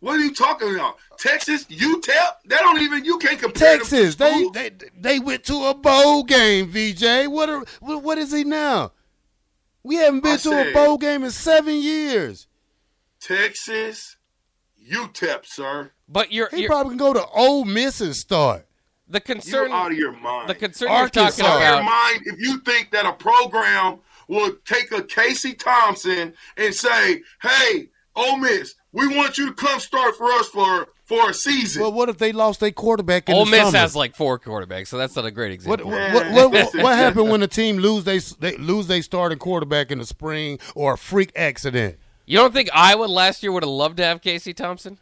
What 0.00 0.16
are 0.16 0.20
you 0.20 0.34
talking 0.34 0.74
about? 0.74 0.96
Texas, 1.18 1.64
UTEP? 1.66 2.10
They 2.46 2.56
don't 2.56 2.80
even 2.80 3.04
you 3.04 3.18
can't 3.18 3.38
compare 3.38 3.78
them 3.78 3.86
to 3.86 3.90
Texas. 3.90 4.16
They, 4.16 4.48
they 4.52 4.70
they 4.98 5.18
went 5.20 5.44
to 5.44 5.66
a 5.66 5.74
bowl 5.74 6.24
game, 6.24 6.68
VJ. 6.68 7.28
What 7.28 7.48
are 7.48 7.62
what, 7.80 8.02
what 8.02 8.18
is 8.18 8.32
he 8.32 8.42
now? 8.42 8.90
We 9.82 9.96
haven't 9.96 10.20
been 10.20 10.34
I 10.34 10.36
to 10.36 10.70
a 10.70 10.72
bowl 10.72 10.96
game 10.98 11.24
in 11.24 11.30
seven 11.30 11.74
years. 11.76 12.46
Texas, 13.20 14.16
UTEP, 14.90 15.46
sir. 15.46 15.90
But 16.08 16.32
you're, 16.32 16.48
He 16.50 16.62
you're 16.62 16.68
probably 16.68 16.90
can 16.92 16.98
go 16.98 17.12
to 17.12 17.24
Ole 17.26 17.64
Miss 17.64 18.00
and 18.00 18.14
start. 18.14 18.66
the 19.08 19.20
concern. 19.20 19.68
You're 19.68 19.76
out 19.76 19.92
of 19.92 19.98
your 19.98 20.12
mind. 20.12 20.48
The 20.48 20.54
concern 20.54 20.88
Arkansas. 20.88 21.20
you're 21.20 21.26
out 21.28 21.60
talking 21.60 21.68
of 21.68 21.74
your 21.74 21.82
mind 21.84 22.22
if 22.26 22.40
you 22.40 22.60
think 22.60 22.90
that 22.92 23.06
a 23.06 23.12
program 23.12 23.98
will 24.28 24.52
take 24.64 24.90
a 24.92 25.02
Casey 25.02 25.54
Thompson 25.54 26.32
and 26.56 26.74
say, 26.74 27.22
"Hey, 27.42 27.90
Ole 28.14 28.36
Miss, 28.38 28.74
we 28.92 29.06
want 29.08 29.38
you 29.38 29.46
to 29.46 29.54
come 29.54 29.80
start 29.80 30.16
for 30.16 30.26
us 30.32 30.48
for 30.48 30.88
for 31.04 31.30
a 31.30 31.34
season." 31.34 31.82
Well, 31.82 31.92
what 31.92 32.08
if 32.08 32.18
they 32.18 32.32
lost 32.32 32.60
their 32.60 32.70
quarterback 32.70 33.28
in 33.28 33.34
Ole 33.34 33.44
the 33.44 33.50
Miss 33.52 33.60
summer? 33.66 33.78
has 33.78 33.96
like 33.96 34.14
four 34.16 34.38
quarterbacks, 34.38 34.88
so 34.88 34.98
that's 34.98 35.16
not 35.16 35.24
a 35.24 35.30
great 35.30 35.60
What 35.64 35.80
example. 35.80 35.90
what, 35.90 36.32
what, 36.32 36.52
what, 36.52 36.74
what 36.82 36.96
happened 36.96 37.30
when 37.30 37.42
a 37.42 37.48
team 37.48 37.78
lose 37.78 38.04
they, 38.04 38.18
they 38.18 38.56
lose 38.56 38.86
they 38.86 39.00
starting 39.02 39.38
quarterback 39.38 39.90
in 39.90 39.98
the 39.98 40.06
spring 40.06 40.58
or 40.74 40.94
a 40.94 40.98
freak 40.98 41.32
accident? 41.36 41.98
You 42.26 42.38
don't 42.38 42.52
think 42.52 42.68
Iowa 42.72 43.04
last 43.06 43.42
year 43.42 43.50
would 43.52 43.62
have 43.64 43.70
loved 43.70 43.96
to 43.98 44.04
have 44.04 44.20
Casey 44.20 44.54
Thompson? 44.54 44.98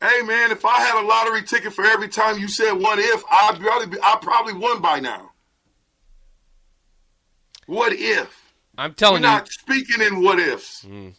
hey, 0.00 0.20
man, 0.22 0.50
if 0.50 0.64
I 0.64 0.78
had 0.78 1.02
a 1.02 1.06
lottery 1.06 1.42
ticket 1.42 1.72
for 1.72 1.84
every 1.84 2.08
time 2.08 2.38
you 2.38 2.48
said 2.48 2.72
"what 2.72 2.98
if," 2.98 3.22
I'd 3.30 3.58
probably 3.58 3.86
be, 3.88 3.98
I 4.02 4.16
probably 4.20 4.52
won 4.52 4.80
by 4.82 5.00
now. 5.00 5.32
What 7.66 7.92
if? 7.94 8.52
I'm 8.78 8.90
We're 8.90 8.94
telling 8.94 9.22
you. 9.22 9.28
not 9.28 9.48
speaking 9.48 10.00
in 10.02 10.22
what 10.22 10.38
ifs. 10.38 10.84
Mm. 10.84 11.14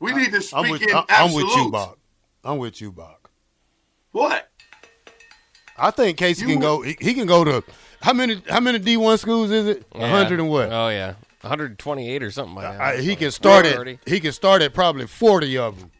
We 0.00 0.12
need 0.14 0.32
to 0.32 0.40
speak 0.40 0.58
I'm 0.64 0.70
with, 0.70 0.82
in 0.82 0.90
I- 0.94 1.04
I'm 1.10 1.32
with 1.32 1.44
you, 1.44 1.48
absolutes. 1.50 1.70
Bach. 1.72 1.98
I'm 2.42 2.58
with 2.58 2.80
you, 2.80 2.90
Bach. 2.92 3.30
What? 4.12 4.48
I 5.76 5.90
think 5.90 6.18
Casey 6.18 6.42
You 6.42 6.48
can 6.52 6.60
go. 6.60 6.82
He, 6.82 6.96
he 7.00 7.14
can 7.14 7.26
go 7.26 7.44
to 7.44 7.62
how 8.02 8.12
many? 8.12 8.42
How 8.48 8.60
many 8.60 8.78
D 8.78 8.96
one 8.96 9.16
schools 9.18 9.50
is 9.50 9.66
it? 9.66 9.86
A 9.94 9.98
Yeah. 10.00 10.08
hundred 10.10 10.40
and 10.40 10.48
what? 10.50 10.70
Oh 10.72 10.88
yeah, 10.88 11.14
128 11.42 12.22
or 12.22 12.30
something 12.30 12.54
like 12.54 12.76
that. 12.76 12.80
I, 12.80 12.96
he 12.98 13.14
can 13.16 13.30
start 13.30 13.64
at. 13.66 13.76
130. 13.78 14.10
He 14.10 14.20
can 14.20 14.32
start 14.32 14.62
at 14.62 14.74
probably 14.74 15.06
forty 15.06 15.56
of 15.56 15.78
them. 15.78 15.90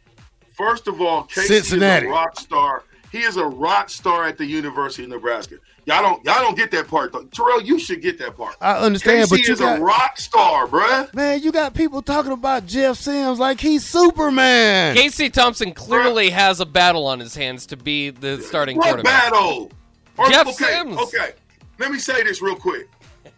First 0.55 0.87
of 0.87 0.99
all, 1.01 1.23
Casey 1.23 1.47
Cincinnati. 1.47 2.05
is 2.05 2.11
a 2.11 2.13
rock 2.13 2.39
star. 2.39 2.83
He 3.11 3.19
is 3.19 3.35
a 3.37 3.45
rock 3.45 3.89
star 3.89 4.25
at 4.25 4.37
the 4.37 4.45
University 4.45 5.03
of 5.03 5.09
Nebraska. 5.09 5.55
Y'all 5.85 6.01
don't 6.01 6.23
y'all 6.23 6.39
don't 6.41 6.55
get 6.55 6.71
that 6.71 6.87
part 6.87 7.11
though. 7.11 7.23
Terrell, 7.25 7.61
you 7.61 7.77
should 7.79 8.01
get 8.01 8.17
that 8.19 8.37
part. 8.37 8.55
I 8.61 8.77
understand, 8.77 9.29
Casey 9.29 9.35
but 9.41 9.47
you 9.47 9.53
is 9.53 9.59
got 9.59 9.79
a 9.79 9.81
rock 9.81 10.17
star, 10.17 10.67
bruh. 10.67 11.13
man. 11.13 11.41
You 11.41 11.51
got 11.51 11.73
people 11.73 12.01
talking 12.01 12.31
about 12.31 12.67
Jeff 12.67 12.97
Sims 12.97 13.39
like 13.39 13.59
he's 13.59 13.85
Superman. 13.85 14.95
Casey 14.95 15.29
Thompson 15.29 15.73
clearly 15.73 16.29
has 16.29 16.59
a 16.59 16.65
battle 16.65 17.05
on 17.07 17.19
his 17.19 17.35
hands 17.35 17.65
to 17.67 17.77
be 17.77 18.11
the 18.11 18.41
starting 18.41 18.77
What 18.77 18.85
quarterback. 18.87 19.31
battle? 19.31 19.71
Or- 20.17 20.29
Jeff 20.29 20.47
okay, 20.47 20.53
Sims. 20.65 20.97
Okay. 20.97 21.31
Let 21.79 21.91
me 21.91 21.97
say 21.99 22.23
this 22.23 22.41
real 22.41 22.55
quick. 22.55 22.87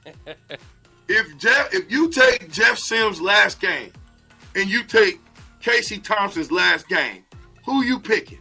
if 1.07 1.37
Jeff 1.37 1.73
if 1.73 1.89
you 1.91 2.09
take 2.09 2.51
Jeff 2.51 2.77
Sims' 2.77 3.21
last 3.21 3.59
game 3.61 3.91
and 4.55 4.69
you 4.69 4.83
take 4.83 5.19
Casey 5.61 5.97
Thompson's 5.97 6.51
last 6.51 6.87
game, 6.89 7.23
who 7.65 7.83
you 7.83 7.99
picking? 7.99 8.39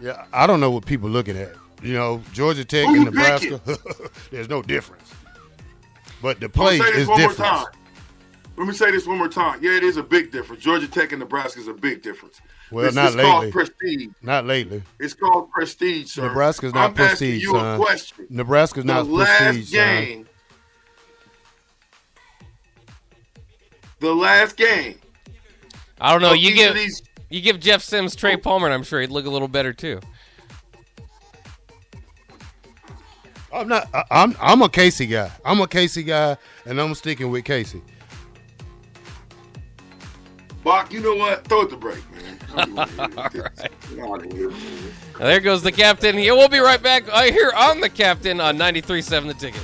Yeah, 0.00 0.24
I 0.32 0.46
don't 0.46 0.60
know 0.60 0.70
what 0.70 0.86
people 0.86 1.08
looking 1.08 1.36
at. 1.36 1.52
You 1.82 1.94
know, 1.94 2.22
Georgia 2.32 2.64
Tech 2.64 2.86
Who 2.86 2.94
and 2.96 3.04
Nebraska. 3.06 3.60
there's 4.30 4.48
no 4.48 4.62
difference. 4.62 5.12
But 6.22 6.40
the 6.40 6.46
Let 6.46 6.52
play 6.54 6.78
say 6.78 6.84
this 6.92 6.96
is 7.02 7.08
one 7.08 7.18
different. 7.20 7.38
more 7.38 7.48
time. 7.64 7.66
Let 8.56 8.66
me 8.66 8.74
say 8.74 8.90
this 8.90 9.06
one 9.06 9.18
more 9.18 9.28
time. 9.28 9.60
Yeah, 9.62 9.76
it 9.76 9.84
is 9.84 9.96
a 9.96 10.02
big 10.02 10.32
difference. 10.32 10.62
Georgia 10.62 10.88
Tech 10.88 11.12
and 11.12 11.20
Nebraska 11.20 11.60
is 11.60 11.68
a 11.68 11.72
big 11.74 12.02
difference. 12.02 12.40
Well, 12.72 12.84
This 12.86 12.94
not 12.96 13.10
is 13.10 13.14
called 13.14 13.44
lately. 13.44 13.52
prestige. 13.52 14.08
Not 14.20 14.46
lately. 14.46 14.82
It's 14.98 15.14
called 15.14 15.50
prestige, 15.52 16.10
sir. 16.10 16.26
Nebraska's 16.26 16.74
not 16.74 16.86
I'm 16.90 16.94
prestige, 16.94 17.42
you 17.42 17.52
son. 17.52 17.74
a 17.80 17.82
question. 17.84 18.26
Nebraska's 18.30 18.84
The 18.84 18.92
not 18.94 19.06
last 19.06 19.38
prestige, 19.42 19.70
son. 19.70 20.04
game, 20.04 20.28
the 24.00 24.14
last 24.14 24.56
game. 24.56 24.98
I 26.00 26.12
don't 26.12 26.22
know. 26.22 26.32
You 26.32 26.54
get 26.54 26.74
these 26.74 27.00
you 27.28 27.40
give 27.40 27.60
Jeff 27.60 27.82
Sims 27.82 28.16
Trey 28.16 28.36
Palmer, 28.36 28.66
and 28.66 28.74
I'm 28.74 28.82
sure 28.82 29.00
he'd 29.00 29.10
look 29.10 29.26
a 29.26 29.30
little 29.30 29.48
better 29.48 29.72
too. 29.72 30.00
I'm 33.52 33.68
not. 33.68 33.88
I, 33.94 34.04
I'm. 34.10 34.36
I'm 34.40 34.62
a 34.62 34.68
Casey 34.68 35.06
guy. 35.06 35.30
I'm 35.44 35.60
a 35.60 35.66
Casey 35.66 36.02
guy, 36.02 36.36
and 36.66 36.80
I'm 36.80 36.94
sticking 36.94 37.30
with 37.30 37.44
Casey. 37.44 37.82
Bach, 40.62 40.92
you 40.92 41.00
know 41.00 41.14
what? 41.14 41.46
Throw 41.46 41.62
it 41.62 41.70
the 41.70 41.76
break, 41.76 42.02
man. 42.10 42.38
I 42.54 42.64
don't 42.64 42.74
wanna 43.16 43.30
hear 43.30 43.52
this. 43.54 43.64
I 43.64 43.94
don't 43.96 44.08
wanna 44.08 44.34
hear 44.34 44.50
this. 44.50 44.92
There 45.18 45.40
goes 45.40 45.62
the 45.62 45.72
captain. 45.72 46.18
Yeah, 46.18 46.32
we'll 46.32 46.48
be 46.48 46.58
right 46.58 46.82
back 46.82 47.04
uh, 47.10 47.22
here 47.22 47.52
on 47.56 47.80
the 47.80 47.88
captain 47.88 48.40
on 48.40 48.58
93.7 48.58 49.28
The 49.28 49.34
Ticket. 49.34 49.62